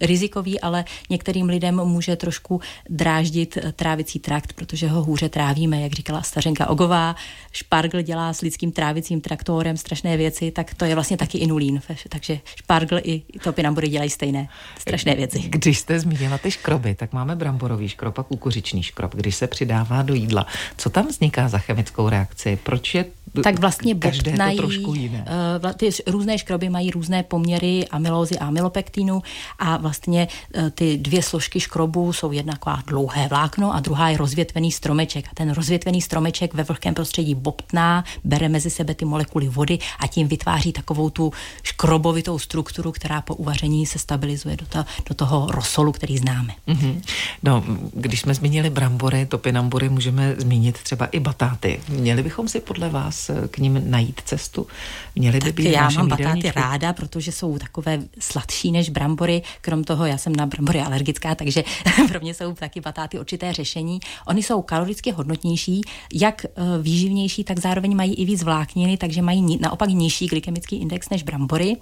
rizikový, 0.00 0.60
ale 0.60 0.84
některým 1.10 1.46
lidem 1.46 1.84
může 1.84 2.16
trošku 2.16 2.60
dráždit 2.88 3.58
trávicí 3.76 4.18
trakt, 4.18 4.52
protože 4.52 4.88
ho 4.88 5.04
hůře 5.04 5.28
trávíme, 5.28 5.80
jak 5.80 5.92
říkala 5.92 6.22
stařenka 6.22 6.68
Ogová, 6.68 7.16
špargl 7.52 8.02
dělá 8.02 8.32
s 8.32 8.40
lidským 8.40 8.72
trávicím 8.72 9.20
traktorem 9.20 9.76
strašné 9.76 10.16
věci, 10.16 10.50
tak 10.50 10.74
to 10.74 10.84
je 10.84 10.94
vlastně 10.94 11.16
taky 11.16 11.38
inulín, 11.38 11.80
takže 12.08 12.40
špargl 12.44 13.00
i 13.02 13.22
topinambory 13.44 13.88
dělají 13.88 14.10
stejné 14.22 14.48
strašné 14.78 15.14
věci. 15.14 15.38
Když 15.38 15.78
jste 15.78 16.00
zmínila 16.00 16.38
ty 16.38 16.50
škroby, 16.50 16.94
tak 16.94 17.12
máme 17.12 17.36
bramborový 17.36 17.88
škrob 17.88 18.18
a 18.18 18.22
kukuřičný 18.22 18.82
škrob. 18.82 19.14
Když 19.14 19.36
se 19.36 19.46
přidává 19.46 20.02
do 20.02 20.14
jídla, 20.14 20.46
co 20.76 20.90
tam 20.90 21.08
vzniká 21.08 21.48
za 21.48 21.58
chemickou 21.58 22.08
reakci? 22.08 22.58
Proč 22.62 22.94
je 22.94 23.04
tak 23.42 23.58
vlastně 23.58 23.94
bobtnají, 23.94 24.56
to 24.56 24.62
trošku 24.62 24.94
jiné. 24.94 25.24
Uh, 25.64 25.72
ty 25.72 25.90
různé 26.06 26.38
škroby 26.38 26.68
mají 26.68 26.90
různé 26.90 27.22
poměry 27.22 27.88
amylózy 27.88 28.38
a 28.38 28.46
amylopektinu 28.46 29.22
a 29.58 29.76
vlastně 29.76 30.28
uh, 30.56 30.70
ty 30.70 30.96
dvě 30.96 31.22
složky 31.22 31.60
škrobu 31.60 32.12
jsou 32.12 32.32
jedna 32.32 32.52
taková 32.52 32.82
dlouhé 32.86 33.28
vlákno 33.28 33.74
a 33.74 33.80
druhá 33.80 34.08
je 34.08 34.16
rozvětvený 34.16 34.72
stromeček. 34.72 35.24
A 35.30 35.34
ten 35.34 35.50
rozvětvený 35.50 36.00
stromeček 36.00 36.54
ve 36.54 36.62
vlhkém 36.62 36.94
prostředí 36.94 37.34
bobtná, 37.34 38.04
bere 38.24 38.48
mezi 38.48 38.70
sebe 38.70 38.94
ty 38.94 39.04
molekuly 39.04 39.48
vody 39.48 39.78
a 39.98 40.06
tím 40.06 40.28
vytváří 40.28 40.72
takovou 40.72 41.10
tu 41.10 41.32
škrobovitou 41.62 42.38
strukturu, 42.38 42.92
která 42.92 43.20
po 43.20 43.34
uvaření 43.34 43.86
se 43.86 43.98
stabilizuje 44.02 44.56
do, 44.56 44.66
ta, 44.66 44.86
do 45.08 45.14
toho 45.14 45.46
rosolu, 45.50 45.92
který 45.92 46.18
známe. 46.18 46.54
Mm-hmm. 46.68 47.02
No, 47.42 47.64
když 47.94 48.20
jsme 48.20 48.34
zmínili 48.34 48.70
brambory, 48.70 49.26
topinambury, 49.26 49.88
můžeme 49.88 50.34
zmínit 50.38 50.78
třeba 50.78 51.06
i 51.06 51.20
batáty. 51.20 51.80
Měli 51.88 52.22
bychom 52.22 52.48
si 52.48 52.60
podle 52.60 52.88
vás 52.88 53.30
k 53.50 53.58
ním 53.58 53.90
najít 53.90 54.20
cestu? 54.24 54.66
Měli 55.14 55.38
by 55.38 55.52
být 55.52 55.70
Já 55.70 55.90
mám 55.90 56.08
batáty 56.08 56.52
ráda, 56.56 56.92
protože 56.92 57.32
jsou 57.32 57.58
takové 57.58 58.02
sladší 58.18 58.72
než 58.72 58.90
brambory. 58.90 59.42
Krom 59.60 59.84
toho, 59.84 60.06
já 60.06 60.18
jsem 60.18 60.36
na 60.36 60.46
brambory 60.46 60.80
alergická, 60.80 61.34
takže 61.34 61.64
pro 62.08 62.20
mě 62.20 62.34
jsou 62.34 62.54
taky 62.54 62.80
batáty 62.80 63.18
určité 63.18 63.52
řešení. 63.52 64.00
Oni 64.26 64.42
jsou 64.42 64.62
kaloricky 64.62 65.10
hodnotnější, 65.10 65.80
jak 66.12 66.44
eh, 66.44 66.48
výživnější, 66.82 67.44
tak 67.44 67.58
zároveň 67.58 67.96
mají 67.96 68.14
i 68.14 68.24
víc 68.24 68.42
vlákniny, 68.42 68.96
takže 68.96 69.22
mají 69.22 69.58
naopak 69.60 69.88
nižší 69.88 70.26
glykemický 70.26 70.76
index 70.76 71.10
než 71.10 71.22
brambory 71.22 71.76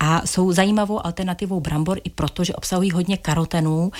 a 0.00 0.26
jsou 0.26 0.52
zajímavou 0.52 1.06
alternativou 1.06 1.60
brambor 1.66 1.98
i 2.04 2.10
proto, 2.10 2.44
že 2.44 2.54
obsahují 2.54 2.90
hodně 2.90 3.16
karotenů, 3.16 3.90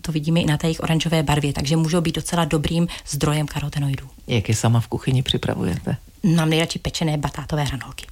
to 0.00 0.12
vidíme 0.12 0.40
i 0.40 0.46
na 0.46 0.56
té 0.56 0.66
jejich 0.66 0.80
oranžové 0.80 1.22
barvě, 1.22 1.52
takže 1.52 1.76
můžou 1.76 2.00
být 2.00 2.14
docela 2.14 2.44
dobrým 2.44 2.88
zdrojem 3.08 3.46
karotenoidů. 3.46 4.06
Jak 4.26 4.48
je 4.48 4.54
sama 4.54 4.80
v 4.80 4.88
kuchyni 4.88 5.22
připravujete? 5.22 5.96
Mám 6.36 6.50
nejradši 6.50 6.78
pečené 6.78 7.16
batátové 7.16 7.64
hranolky. 7.64 8.06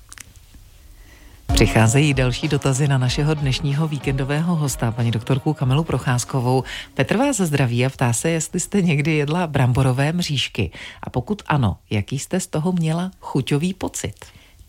Přicházejí 1.55 2.15
další 2.15 2.49
dotazy 2.49 2.89
na 2.89 2.99
našeho 2.99 3.35
dnešního 3.35 3.89
víkendového 3.89 4.57
hosta, 4.57 4.93
paní 4.93 5.11
doktorku 5.11 5.55
Kamilu 5.55 5.85
Procházkovou. 5.85 6.65
Petr 6.95 7.17
vás 7.17 7.37
zdraví 7.37 7.87
a 7.87 7.91
ptá 7.91 8.13
se, 8.13 8.31
jestli 8.31 8.61
jste 8.61 8.83
někdy 8.83 9.15
jedla 9.15 9.47
bramborové 9.47 10.13
mřížky. 10.13 10.71
A 11.03 11.11
pokud 11.11 11.43
ano, 11.47 11.77
jaký 11.91 12.19
jste 12.19 12.41
z 12.41 12.47
toho 12.47 12.73
měla 12.73 13.11
chuťový 13.21 13.75
pocit? 13.75 14.15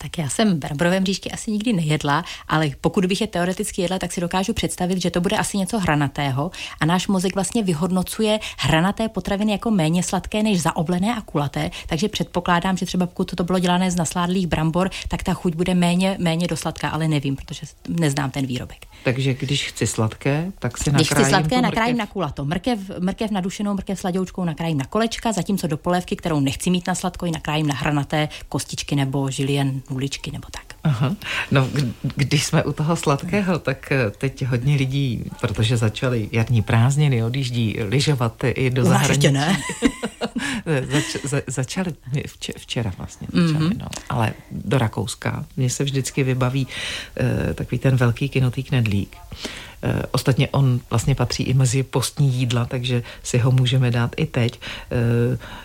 Tak 0.02 0.18
já 0.18 0.28
jsem 0.28 0.58
bramborové 0.58 1.00
mřížky 1.00 1.30
asi 1.30 1.50
nikdy 1.50 1.72
nejedla, 1.72 2.24
ale 2.48 2.70
pokud 2.80 3.06
bych 3.06 3.20
je 3.20 3.26
teoreticky 3.26 3.82
jedla, 3.82 3.98
tak 3.98 4.12
si 4.12 4.20
dokážu 4.20 4.52
představit, 4.52 5.02
že 5.02 5.10
to 5.10 5.20
bude 5.20 5.36
asi 5.36 5.58
něco 5.58 5.78
hranatého 5.78 6.50
a 6.80 6.86
náš 6.86 7.08
mozek 7.08 7.34
vlastně 7.34 7.62
vyhodnocuje 7.62 8.38
hranaté 8.58 9.08
potraviny 9.08 9.52
jako 9.52 9.70
méně 9.70 10.02
sladké 10.02 10.42
než 10.42 10.62
zaoblené 10.62 11.14
a 11.14 11.20
kulaté, 11.20 11.70
takže 11.86 12.08
předpokládám, 12.08 12.76
že 12.76 12.86
třeba 12.86 13.06
pokud 13.06 13.34
to 13.34 13.44
bylo 13.44 13.58
dělané 13.58 13.90
z 13.90 13.96
nasládlých 13.96 14.46
brambor, 14.46 14.90
tak 15.08 15.22
ta 15.22 15.34
chuť 15.34 15.54
bude 15.54 15.74
méně, 15.74 16.16
méně 16.20 16.46
dosladká, 16.46 16.88
ale 16.88 17.08
nevím, 17.08 17.36
protože 17.36 17.66
neznám 17.88 18.30
ten 18.30 18.46
výrobek. 18.46 18.86
Takže 19.04 19.34
když 19.34 19.68
chci 19.68 19.86
sladké, 19.86 20.52
tak 20.58 20.78
si 20.78 20.90
když 20.90 21.10
nakrájím 21.10 21.24
chci 21.24 21.30
sladké, 21.30 21.62
nakrájím 21.62 21.96
na 21.96 22.06
kulato. 22.06 22.44
Mrkev, 22.44 22.78
mrkev 22.98 23.30
nadušenou, 23.30 23.74
mrkev 23.74 24.00
s 24.00 24.06
nakrájím 24.44 24.78
na 24.78 24.84
kolečka, 24.84 25.32
zatímco 25.32 25.66
do 25.66 25.76
polévky, 25.76 26.16
kterou 26.16 26.40
nechci 26.40 26.70
mít 26.70 26.86
na 26.86 26.94
sladko, 26.94 27.26
ji 27.26 27.32
nakrájím 27.32 27.66
na 27.66 27.74
hranaté 27.74 28.28
kostičky 28.48 28.96
nebo 28.96 29.30
žilien 29.30 29.82
nuličky 29.92 30.30
nebo 30.30 30.48
tak. 30.50 30.72
Aha. 30.84 31.16
No, 31.50 31.68
když 32.16 32.44
jsme 32.44 32.64
u 32.64 32.72
toho 32.72 32.96
sladkého, 32.96 33.58
tak 33.58 33.92
eh, 33.92 34.10
teď 34.10 34.46
hodně 34.46 34.76
lidí, 34.76 35.24
protože 35.40 35.76
začaly 35.76 36.28
jarní 36.32 36.62
prázdniny, 36.62 37.24
odjíždí 37.24 37.76
lyžovat 37.88 38.44
i 38.44 38.70
do 38.70 38.84
zahraničí. 38.84 39.30
ne. 39.30 39.58
Zač, 40.92 41.04
za, 41.24 41.40
začali 41.46 41.94
včera, 42.26 42.58
včera 42.58 42.92
vlastně, 42.98 43.28
začali, 43.32 43.52
mm-hmm. 43.52 43.78
no, 43.78 43.86
ale 44.08 44.32
do 44.50 44.78
Rakouska. 44.78 45.44
Mně 45.56 45.70
se 45.70 45.84
vždycky 45.84 46.22
vybaví 46.22 46.66
uh, 46.66 47.54
takový 47.54 47.78
ten 47.78 47.96
velký 47.96 48.28
kinotýk 48.28 48.70
Nedlík. 48.70 49.16
Uh, 49.16 49.90
ostatně 50.10 50.48
on 50.48 50.80
vlastně 50.90 51.14
patří 51.14 51.42
i 51.42 51.54
mezi 51.54 51.82
postní 51.82 52.32
jídla, 52.32 52.64
takže 52.64 53.02
si 53.22 53.38
ho 53.38 53.50
můžeme 53.50 53.90
dát 53.90 54.14
i 54.16 54.26
teď. 54.26 54.60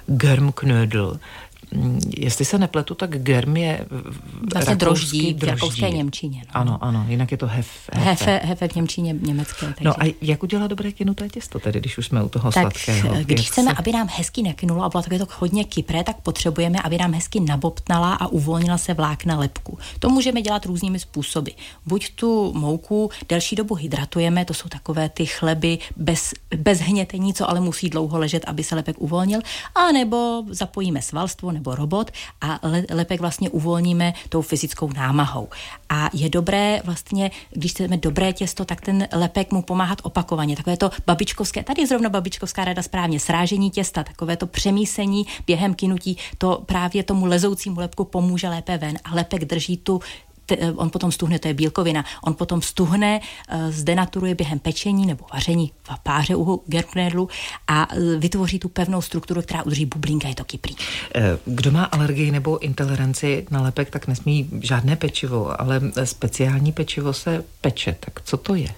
Germknödel 0.07 1.19
jestli 2.17 2.45
se 2.45 2.57
nepletu, 2.57 2.95
tak 2.95 3.23
germ 3.23 3.57
je 3.57 3.85
vlastně 4.53 4.75
droždí, 4.75 5.33
droždí 5.33 5.33
v 5.33 5.43
rakouské 5.43 5.89
Němčině. 5.89 6.41
No. 6.45 6.61
Ano, 6.61 6.77
ano, 6.81 7.05
jinak 7.07 7.31
je 7.31 7.37
to 7.37 7.47
hef. 7.47 7.67
Hefe, 7.93 8.41
hefe 8.43 8.67
v 8.67 8.75
Němčině 8.75 9.15
německé. 9.21 9.65
Takže. 9.65 9.83
No 9.83 10.03
a 10.03 10.15
jak 10.21 10.43
udělat 10.43 10.67
dobré 10.67 10.91
kynuté 10.91 11.29
těsto 11.29 11.59
tedy, 11.59 11.79
když 11.79 11.97
už 11.97 12.05
jsme 12.05 12.23
u 12.23 12.29
toho 12.29 12.51
tak, 12.51 12.61
sladkého? 12.61 13.15
Když 13.23 13.39
jak 13.39 13.51
chceme, 13.51 13.71
se... 13.71 13.77
aby 13.77 13.91
nám 13.91 14.07
hezky 14.11 14.43
nekynulo 14.43 14.83
a 14.83 14.89
bylo 14.89 15.03
takové 15.03 15.19
to 15.19 15.27
hodně 15.39 15.63
kypré, 15.63 16.03
tak 16.03 16.21
potřebujeme, 16.21 16.81
aby 16.81 16.97
nám 16.97 17.13
hezky 17.13 17.39
nabobtnala 17.39 18.13
a 18.13 18.27
uvolnila 18.27 18.77
se 18.77 18.93
vlákna 18.93 19.39
lepku. 19.39 19.77
To 19.99 20.09
můžeme 20.09 20.41
dělat 20.41 20.65
různými 20.65 20.99
způsoby. 20.99 21.51
Buď 21.85 22.09
tu 22.15 22.53
mouku 22.53 23.09
delší 23.29 23.55
dobu 23.55 23.75
hydratujeme, 23.75 24.45
to 24.45 24.53
jsou 24.53 24.69
takové 24.69 25.09
ty 25.09 25.25
chleby 25.25 25.77
bez, 25.97 26.33
bez 26.57 26.79
hnětení, 26.79 27.33
co 27.33 27.49
ale 27.49 27.59
musí 27.59 27.89
dlouho 27.89 28.19
ležet, 28.19 28.43
aby 28.47 28.63
se 28.63 28.75
lepek 28.75 28.95
uvolnil, 28.99 29.39
a 29.75 29.91
nebo 29.91 30.43
zapojíme 30.49 31.01
svalstvo 31.01 31.56
nebo 31.57 31.75
robot 31.75 32.11
a 32.41 32.59
lepek 32.89 33.19
vlastně 33.21 33.49
uvolníme 33.49 34.13
tou 34.29 34.41
fyzickou 34.41 34.89
námahou. 34.93 35.49
A 35.89 36.09
je 36.13 36.29
dobré 36.29 36.81
vlastně, 36.85 37.31
když 37.51 37.71
chceme 37.71 37.97
dobré 37.97 38.33
těsto, 38.33 38.65
tak 38.65 38.81
ten 38.81 39.07
lepek 39.13 39.51
mu 39.51 39.61
pomáhat 39.61 39.99
opakovaně. 40.03 40.55
Takové 40.55 40.77
to 40.77 40.91
babičkovské, 41.07 41.63
tady 41.63 41.81
je 41.81 41.87
zrovna 41.87 42.09
babičkovská 42.09 42.65
rada 42.65 42.81
správně, 42.81 43.19
srážení 43.19 43.71
těsta, 43.71 44.03
takové 44.03 44.37
to 44.37 44.47
přemísení 44.47 45.25
během 45.47 45.73
kinutí, 45.73 46.17
to 46.37 46.63
právě 46.65 47.03
tomu 47.03 47.25
lezoucímu 47.25 47.79
lepku 47.79 48.05
pomůže 48.05 48.49
lépe 48.49 48.77
ven 48.77 48.97
a 49.03 49.15
lepek 49.15 49.45
drží 49.45 49.77
tu 49.77 49.99
te, 50.47 50.57
on 50.75 50.89
potom 50.89 51.11
stuhne, 51.11 51.39
to 51.39 51.47
je 51.47 51.53
bílkovina, 51.53 52.05
on 52.23 52.33
potom 52.33 52.61
stuhne, 52.61 53.19
eh, 53.19 53.71
zdenaturuje 53.71 54.35
během 54.35 54.59
pečení 54.59 55.05
nebo 55.05 55.25
vaření 55.33 55.71
v 55.83 55.99
páře 56.03 56.35
u 56.35 56.63
gerknedlu 56.67 57.29
a 57.67 57.87
eh, 57.91 58.17
vytvoří 58.17 58.59
tu 58.59 58.69
pevnou 58.69 59.01
strukturu, 59.01 59.41
která 59.41 59.63
udrží 59.63 59.85
bublinka, 59.85 60.27
je 60.27 60.35
to 60.35 60.43
kyprý. 60.43 60.75
Eh, 61.15 61.37
kdo 61.45 61.71
má 61.71 61.83
alergii 61.83 62.31
nebo 62.31 62.59
intoleranci 62.59 63.45
na 63.51 63.61
lepek, 63.61 63.89
tak 63.89 64.07
nesmí 64.07 64.49
žádné 64.61 64.95
pečivo, 64.95 65.61
ale 65.61 65.81
speciální 66.03 66.71
pečivo 66.71 67.13
se 67.13 67.43
peče. 67.61 67.95
Tak 67.99 68.21
co 68.23 68.37
to 68.37 68.55
je? 68.55 68.69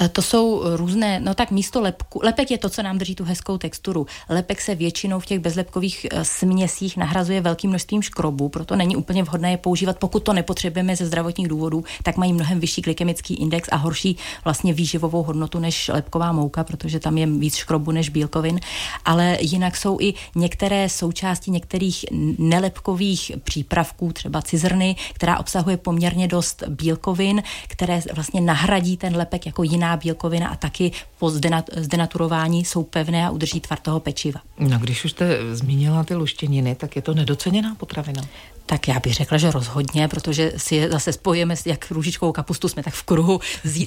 Eh, 0.00 0.08
to 0.08 0.22
jsou 0.22 0.62
různé, 0.76 1.20
no 1.20 1.34
tak 1.34 1.50
místo 1.50 1.80
lepku, 1.80 2.20
lepek 2.22 2.50
je 2.50 2.58
to, 2.58 2.68
co 2.68 2.82
nám 2.82 2.98
drží 2.98 3.14
tu 3.14 3.24
hezkou 3.24 3.58
texturu. 3.58 4.06
Lepek 4.28 4.60
se 4.60 4.74
většinou 4.74 5.20
v 5.20 5.26
těch 5.26 5.38
bezlepkových 5.38 6.06
eh, 6.10 6.24
směsích 6.24 6.96
nahrazuje 6.96 7.40
velkým 7.40 7.70
množstvím 7.70 8.02
škrobu, 8.02 8.48
proto 8.48 8.76
není 8.76 8.96
úplně 8.96 9.22
vhodné 9.22 9.50
je 9.50 9.56
používat, 9.56 9.98
pokud 9.98 10.22
to 10.22 10.32
nepotřebujeme 10.32 10.96
ze 10.96 11.06
zdravotních 11.06 11.48
důvodů, 11.48 11.84
tak 12.02 12.16
mají 12.16 12.32
mnohem 12.32 12.60
vyšší 12.60 12.82
glykemický 12.82 13.34
index 13.34 13.68
a 13.72 13.76
horší 13.76 14.16
vlastně 14.44 14.72
výživovou 14.72 15.22
hodnotu 15.22 15.58
než 15.58 15.88
lepková 15.94 16.32
mouka, 16.32 16.64
protože 16.64 17.00
tam 17.00 17.18
je 17.18 17.26
víc 17.26 17.56
škrobu 17.56 17.90
než 17.90 18.08
bílkovin. 18.08 18.60
Ale 19.04 19.38
jinak 19.40 19.76
jsou 19.76 19.98
i 20.00 20.14
některé 20.34 20.88
součásti 20.88 21.50
některých 21.50 22.04
nelepkových 22.38 23.32
přípravků, 23.44 24.12
třeba 24.12 24.42
cizrny, 24.42 24.96
která 25.12 25.38
obsahuje 25.38 25.76
poměrně 25.76 26.28
dost 26.28 26.62
bílkovin, 26.68 27.42
které 27.68 28.00
vlastně 28.14 28.40
nahradí 28.40 28.96
ten 28.96 29.16
lepek 29.16 29.46
jako 29.46 29.62
jiná 29.62 29.83
jiná 29.84 29.96
bílkovina 29.96 30.48
a 30.48 30.56
taky 30.56 30.92
po 31.18 31.30
zdenaturování 31.76 32.64
jsou 32.64 32.82
pevné 32.82 33.26
a 33.26 33.30
udrží 33.30 33.60
tvar 33.60 33.78
toho 33.78 34.00
pečiva. 34.00 34.40
No, 34.58 34.78
když 34.78 35.04
už 35.04 35.10
jste 35.10 35.56
zmínila 35.56 36.04
ty 36.04 36.14
luštěniny, 36.14 36.74
tak 36.74 36.96
je 36.96 37.02
to 37.02 37.14
nedoceněná 37.14 37.74
potravina. 37.74 38.22
Tak 38.66 38.88
já 38.88 39.00
bych 39.00 39.14
řekla, 39.14 39.38
že 39.38 39.50
rozhodně, 39.50 40.08
protože 40.08 40.52
si 40.56 40.88
zase 40.90 41.12
spojíme 41.12 41.54
jak 41.66 41.90
růžičkovou 41.90 42.32
kapustu, 42.32 42.68
jsme 42.68 42.82
tak 42.82 42.94
v 42.94 43.02
kruhu 43.02 43.40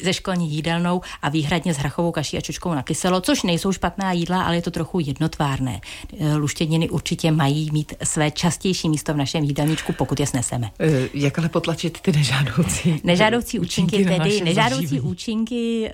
ze 0.03 0.13
školní 0.13 0.51
jídelnou 0.51 1.01
a 1.21 1.29
výhradně 1.29 1.73
s 1.73 1.77
hrachovou 1.77 2.11
kaší 2.11 2.37
a 2.37 2.41
čočkou 2.41 2.73
na 2.73 2.83
kyselo, 2.83 3.21
což 3.21 3.43
nejsou 3.43 3.71
špatná 3.71 4.11
jídla, 4.11 4.43
ale 4.43 4.55
je 4.55 4.61
to 4.61 4.71
trochu 4.71 4.99
jednotvárné. 4.99 5.81
Eh, 6.19 6.35
luštěniny 6.35 6.89
určitě 6.89 7.31
mají 7.31 7.71
mít 7.71 7.93
své 8.03 8.31
častější 8.31 8.89
místo 8.89 9.13
v 9.13 9.17
našem 9.17 9.43
jídelníčku, 9.43 9.93
pokud 9.93 10.19
je 10.19 10.27
sneseme. 10.27 10.71
E, 10.79 11.09
jak 11.13 11.39
ale 11.39 11.49
potlačit 11.49 12.01
ty 12.01 12.11
nežádoucí? 12.11 13.01
Nežádoucí 13.03 13.59
účinky, 13.59 13.95
účinky 13.95 14.19
tedy 14.19 14.41
nežádoucí 14.41 14.87
zažívání. 14.87 15.11
účinky, 15.11 15.91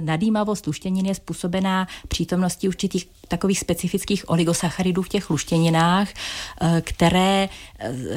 nadýmavost 0.00 0.66
luštěnin 0.66 1.06
je 1.06 1.14
způsobená 1.14 1.88
přítomností 2.08 2.68
určitých 2.68 3.08
takových 3.28 3.58
specifických 3.58 4.30
oligosacharidů 4.30 5.02
v 5.02 5.08
těch 5.08 5.30
luštěninách, 5.30 6.08
e, 6.08 6.80
které 6.80 7.48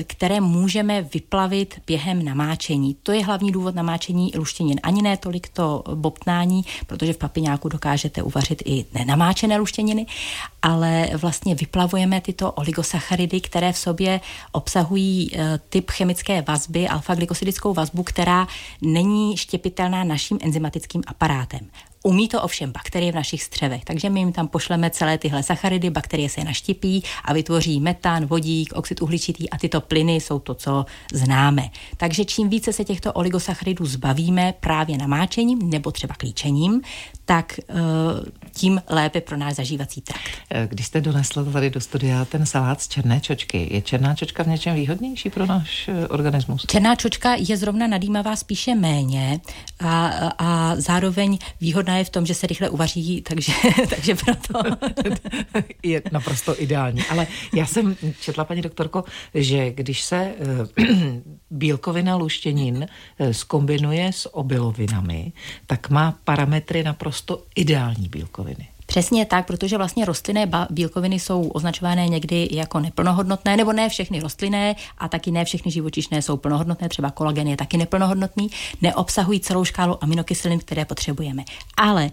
které 0.08 0.42
můžeme 0.42 1.02
vyplavit 1.02 1.82
během 1.88 2.26
namáčení. 2.26 2.96
To 3.04 3.12
je 3.12 3.26
hlavní 3.26 3.52
důvod 3.52 3.76
namáčení 3.76 4.32
luštěnin. 4.36 4.80
Ani 4.84 5.02
ne 5.02 5.18
tolik 5.18 5.50
to 5.50 5.84
bobtnání, 5.96 6.66
protože 6.88 7.14
v 7.14 7.18
papiňáku 7.18 7.70
dokážete 7.70 8.24
uvařit 8.24 8.62
i 8.66 8.86
nenamáčené 8.94 9.58
luštěniny, 9.58 10.06
ale 10.62 11.10
vlastně 11.18 11.56
vyplavujeme 11.56 12.22
tyto 12.22 12.52
oligosacharidy, 12.52 13.42
které 13.42 13.74
v 13.74 13.78
sobě 13.78 14.22
obsahují 14.52 15.32
e, 15.34 15.60
typ 15.70 15.92
chemické 15.92 16.42
vazby, 16.42 16.88
alfa-glykosidickou 16.88 17.74
vazbu, 17.74 18.04
která 18.04 18.48
není 18.82 19.38
štěpitelná 19.38 20.04
naším 20.04 20.38
enzymatickým 20.42 21.02
aparátem. 21.08 21.60
Umí 22.04 22.28
to 22.28 22.42
ovšem 22.42 22.72
bakterie 22.72 23.12
v 23.12 23.16
našich 23.16 23.44
střevech, 23.44 23.86
takže 23.86 24.10
my 24.10 24.20
jim 24.20 24.32
tam 24.34 24.48
pošleme 24.48 24.90
celé 24.90 25.18
tyhle 25.18 25.44
sacharidy, 25.44 25.90
bakterie 25.90 26.30
se 26.30 26.44
naštěpí 26.44 27.04
a 27.26 27.34
vytvoří 27.34 27.80
metan, 27.80 28.26
vodík, 28.26 28.74
oxid 28.74 29.02
uhličitý 29.02 29.50
a 29.50 29.58
tyto 29.58 29.82
plyny 29.82 30.16
jsou 30.16 30.40
to, 30.40 30.54
co 30.54 30.86
známe. 31.14 31.70
Takže 31.98 32.26
čím 32.26 32.50
více 32.50 32.74
se 32.74 32.86
těchto 32.86 33.14
oligosacharidů 33.14 33.86
zbavíme 33.86 34.54
právě 34.60 34.98
namáčením 34.98 35.70
nebo 35.70 35.92
třeba 35.92 36.16
klíčením, 36.16 36.82
tak 37.26 37.60
uh, 37.70 37.78
tím 38.52 38.82
lépe 38.90 39.22
pro 39.22 39.38
náš 39.38 39.56
zažívací 39.56 40.02
trakt. 40.02 40.32
Eh, 40.50 40.68
když 40.68 40.86
jste 40.86 41.02
donesl 41.02 41.46
tady 41.46 41.70
do 41.70 41.82
studia 41.82 42.26
ten 42.26 42.46
salát 42.46 42.82
z 42.82 42.88
černé 42.88 43.20
čočky, 43.20 43.68
je 43.72 43.82
černá 43.82 44.16
čočka 44.16 44.44
v 44.44 44.48
něčem 44.48 44.76
výhodnější 44.76 45.30
pro 45.30 45.46
náš 45.46 45.88
eh, 45.88 46.08
organismus? 46.08 46.66
Černá 46.68 46.96
čočka 46.96 47.36
je 47.38 47.58
zrovna 47.58 47.88
nadýmavá 47.88 48.36
spíše 48.36 48.76
méně 48.76 49.40
a, 49.80 50.08
a 50.38 50.76
zároveň 50.76 51.38
výhodná 51.62 51.98
je 51.98 52.04
v 52.04 52.10
tom, 52.10 52.26
že 52.26 52.34
se 52.34 52.48
rychle 52.48 52.70
uvaří, 52.70 53.22
takže, 53.22 53.54
takže 53.90 54.16
proto... 54.16 54.70
je 55.84 56.02
naprosto 56.12 56.62
ideální. 56.62 57.02
Ale 57.10 57.28
já 57.56 57.66
jsem 57.66 57.96
četla, 58.20 58.46
paní 58.46 58.62
doktorko, 58.62 59.04
že 59.34 59.72
když 59.72 60.02
se 60.02 60.34
bílkovina 61.52 62.16
luštěnin 62.16 62.88
skombinuje 63.32 64.14
s 64.14 64.36
obilovinami, 64.36 65.32
tak 65.68 65.90
má 65.90 66.18
parametry 66.24 66.84
naprosto 66.84 67.11
naprosto 67.12 67.44
ideální 67.56 68.10
bílkoviny. 68.10 68.68
Přesně 68.86 69.26
tak, 69.26 69.48
protože 69.48 69.78
vlastně 69.78 70.06
rostlinné 70.06 70.50
bílkoviny 70.70 71.20
jsou 71.20 71.48
označované 71.48 72.08
někdy 72.08 72.50
jako 72.52 72.80
neplnohodnotné, 72.80 73.58
nebo 73.58 73.74
ne 73.74 73.90
všechny 73.90 74.20
rostlinné 74.20 74.76
a 74.98 75.08
taky 75.08 75.32
ne 75.32 75.46
všechny 75.46 75.72
živočišné 75.72 76.22
jsou 76.22 76.38
plnohodnotné, 76.38 76.90
třeba 76.90 77.12
kolagen 77.12 77.48
je 77.48 77.58
taky 77.58 77.78
neplnohodnotný, 77.78 78.50
neobsahují 78.82 79.40
celou 79.40 79.66
škálu 79.66 80.04
aminokyselin, 80.04 80.60
které 80.60 80.86
potřebujeme. 80.86 81.44
Ale 81.78 82.10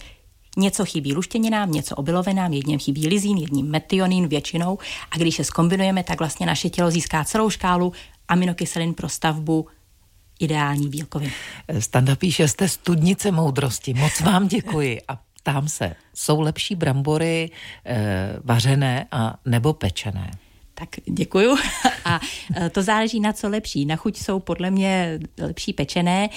Něco 0.57 0.85
chybí 0.85 1.15
luštěninám, 1.15 1.73
něco 1.73 1.97
obilovinám, 1.97 2.53
jedním 2.53 2.79
chybí 2.79 3.09
lizín, 3.09 3.39
jedním 3.39 3.67
metionín 3.71 4.29
většinou 4.29 4.79
a 5.11 5.17
když 5.17 5.39
je 5.39 5.45
skombinujeme, 5.45 6.05
tak 6.05 6.19
vlastně 6.19 6.47
naše 6.47 6.71
tělo 6.71 6.91
získá 6.91 7.25
celou 7.25 7.51
škálu 7.51 7.93
aminokyselin 8.29 8.95
pro 8.95 9.09
stavbu 9.09 9.67
ideální 10.39 10.89
bílkovin. 10.89 11.31
Standa 11.79 12.17
píše, 12.17 12.49
jste 12.49 12.69
studnice 12.69 13.31
moudrosti. 13.31 13.95
Moc 13.95 14.21
vám 14.21 14.49
děkuji 14.49 15.01
a 15.09 15.19
ptám 15.41 15.69
se, 15.69 15.95
jsou 16.15 16.41
lepší 16.41 16.75
brambory 16.75 17.51
e, 17.87 17.97
vařené 18.45 19.07
a 19.13 19.39
nebo 19.45 19.73
pečené? 19.73 20.31
Tak 20.79 20.89
děkuju. 21.07 21.57
A 22.05 22.21
e, 22.57 22.71
to 22.71 22.83
záleží 22.83 23.21
na 23.21 23.33
co 23.33 23.49
lepší. 23.49 23.87
Na 23.87 23.97
chuť 23.97 24.17
jsou 24.17 24.39
podle 24.41 24.71
mě 24.71 25.19
lepší 25.39 25.73
pečené, 25.73 26.29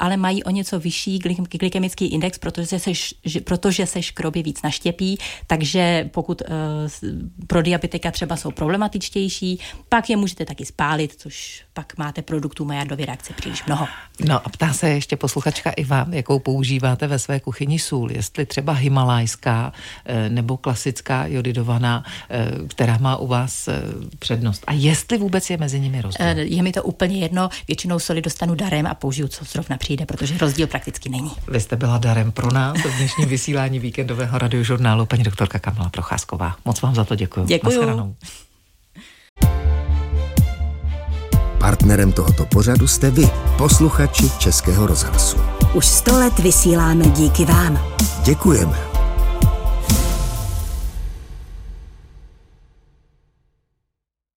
ale 0.00 0.16
mají 0.16 0.44
o 0.44 0.50
něco 0.50 0.80
vyšší 0.80 1.18
glykemický 1.58 2.06
index, 2.06 2.38
protože 2.38 2.78
se, 2.78 2.90
protože 3.44 3.86
se 3.86 4.02
škroby 4.02 4.42
víc 4.42 4.62
naštěpí, 4.62 5.18
takže 5.46 6.10
pokud 6.12 6.42
uh, 6.42 6.46
pro 7.46 7.62
diabetika 7.62 8.10
třeba 8.10 8.36
jsou 8.36 8.50
problematičtější, 8.50 9.60
pak 9.88 10.10
je 10.10 10.16
můžete 10.16 10.44
taky 10.44 10.64
spálit, 10.64 11.14
což 11.18 11.64
pak 11.72 11.98
máte 11.98 12.22
produktů 12.22 12.64
Maillardovy 12.64 13.04
reakce 13.04 13.32
příliš 13.32 13.64
mnoho. 13.64 13.88
No 14.24 14.46
a 14.46 14.48
ptá 14.48 14.72
se 14.72 14.88
ještě 14.88 15.16
posluchačka 15.16 15.70
i 15.70 15.84
vám, 15.84 16.14
jakou 16.14 16.38
používáte 16.38 17.06
ve 17.06 17.18
své 17.18 17.40
kuchyni 17.40 17.78
sůl, 17.78 18.12
jestli 18.12 18.46
třeba 18.46 18.72
himalajská 18.72 19.72
e, 20.04 20.28
nebo 20.28 20.56
klasická 20.56 21.26
jodidovaná, 21.26 22.04
která 22.68 22.98
má 22.98 23.16
u 23.16 23.26
vás 23.26 23.68
přednost. 24.18 24.64
A 24.66 24.72
jestli 24.72 25.18
vůbec 25.18 25.50
je 25.50 25.56
mezi 25.56 25.80
nimi 25.80 26.02
rozdíl? 26.02 26.26
Eh, 26.26 26.40
je 26.40 26.62
mi 26.62 26.72
to 26.72 26.82
úplně 26.82 27.18
jedno, 27.18 27.48
většinou 27.68 27.98
soli 27.98 28.22
dostanu 28.22 28.54
darem 28.54 28.86
a 28.86 28.94
použiju, 28.94 29.28
co 29.28 29.44
zrovna 29.44 29.76
přijde, 29.76 30.06
protože 30.06 30.38
rozdíl 30.38 30.66
prakticky 30.66 31.08
není. 31.08 31.30
Vy 31.48 31.60
jste 31.60 31.76
byla 31.76 31.98
darem 31.98 32.32
pro 32.32 32.52
nás 32.52 32.78
v 32.78 32.96
dnešním 32.96 33.28
vysílání 33.28 33.78
víkendového 33.78 34.38
radiožurnálu 34.38 35.06
paní 35.06 35.22
doktorka 35.22 35.58
Kamila 35.58 35.88
Procházková. 35.88 36.56
Moc 36.64 36.82
vám 36.82 36.94
za 36.94 37.04
to 37.04 37.14
děkuji. 37.14 37.46
Děkuji. 37.46 38.16
Partnerem 41.58 42.12
tohoto 42.12 42.46
pořadu 42.46 42.86
jste 42.86 43.10
vy, 43.10 43.28
posluchači 43.58 44.30
Českého 44.38 44.86
rozhlasu. 44.86 45.36
Už 45.74 45.86
sto 45.86 46.18
let 46.18 46.38
vysíláme 46.38 47.04
díky 47.04 47.44
vám. 47.44 47.80
Děkujeme. 48.24 48.89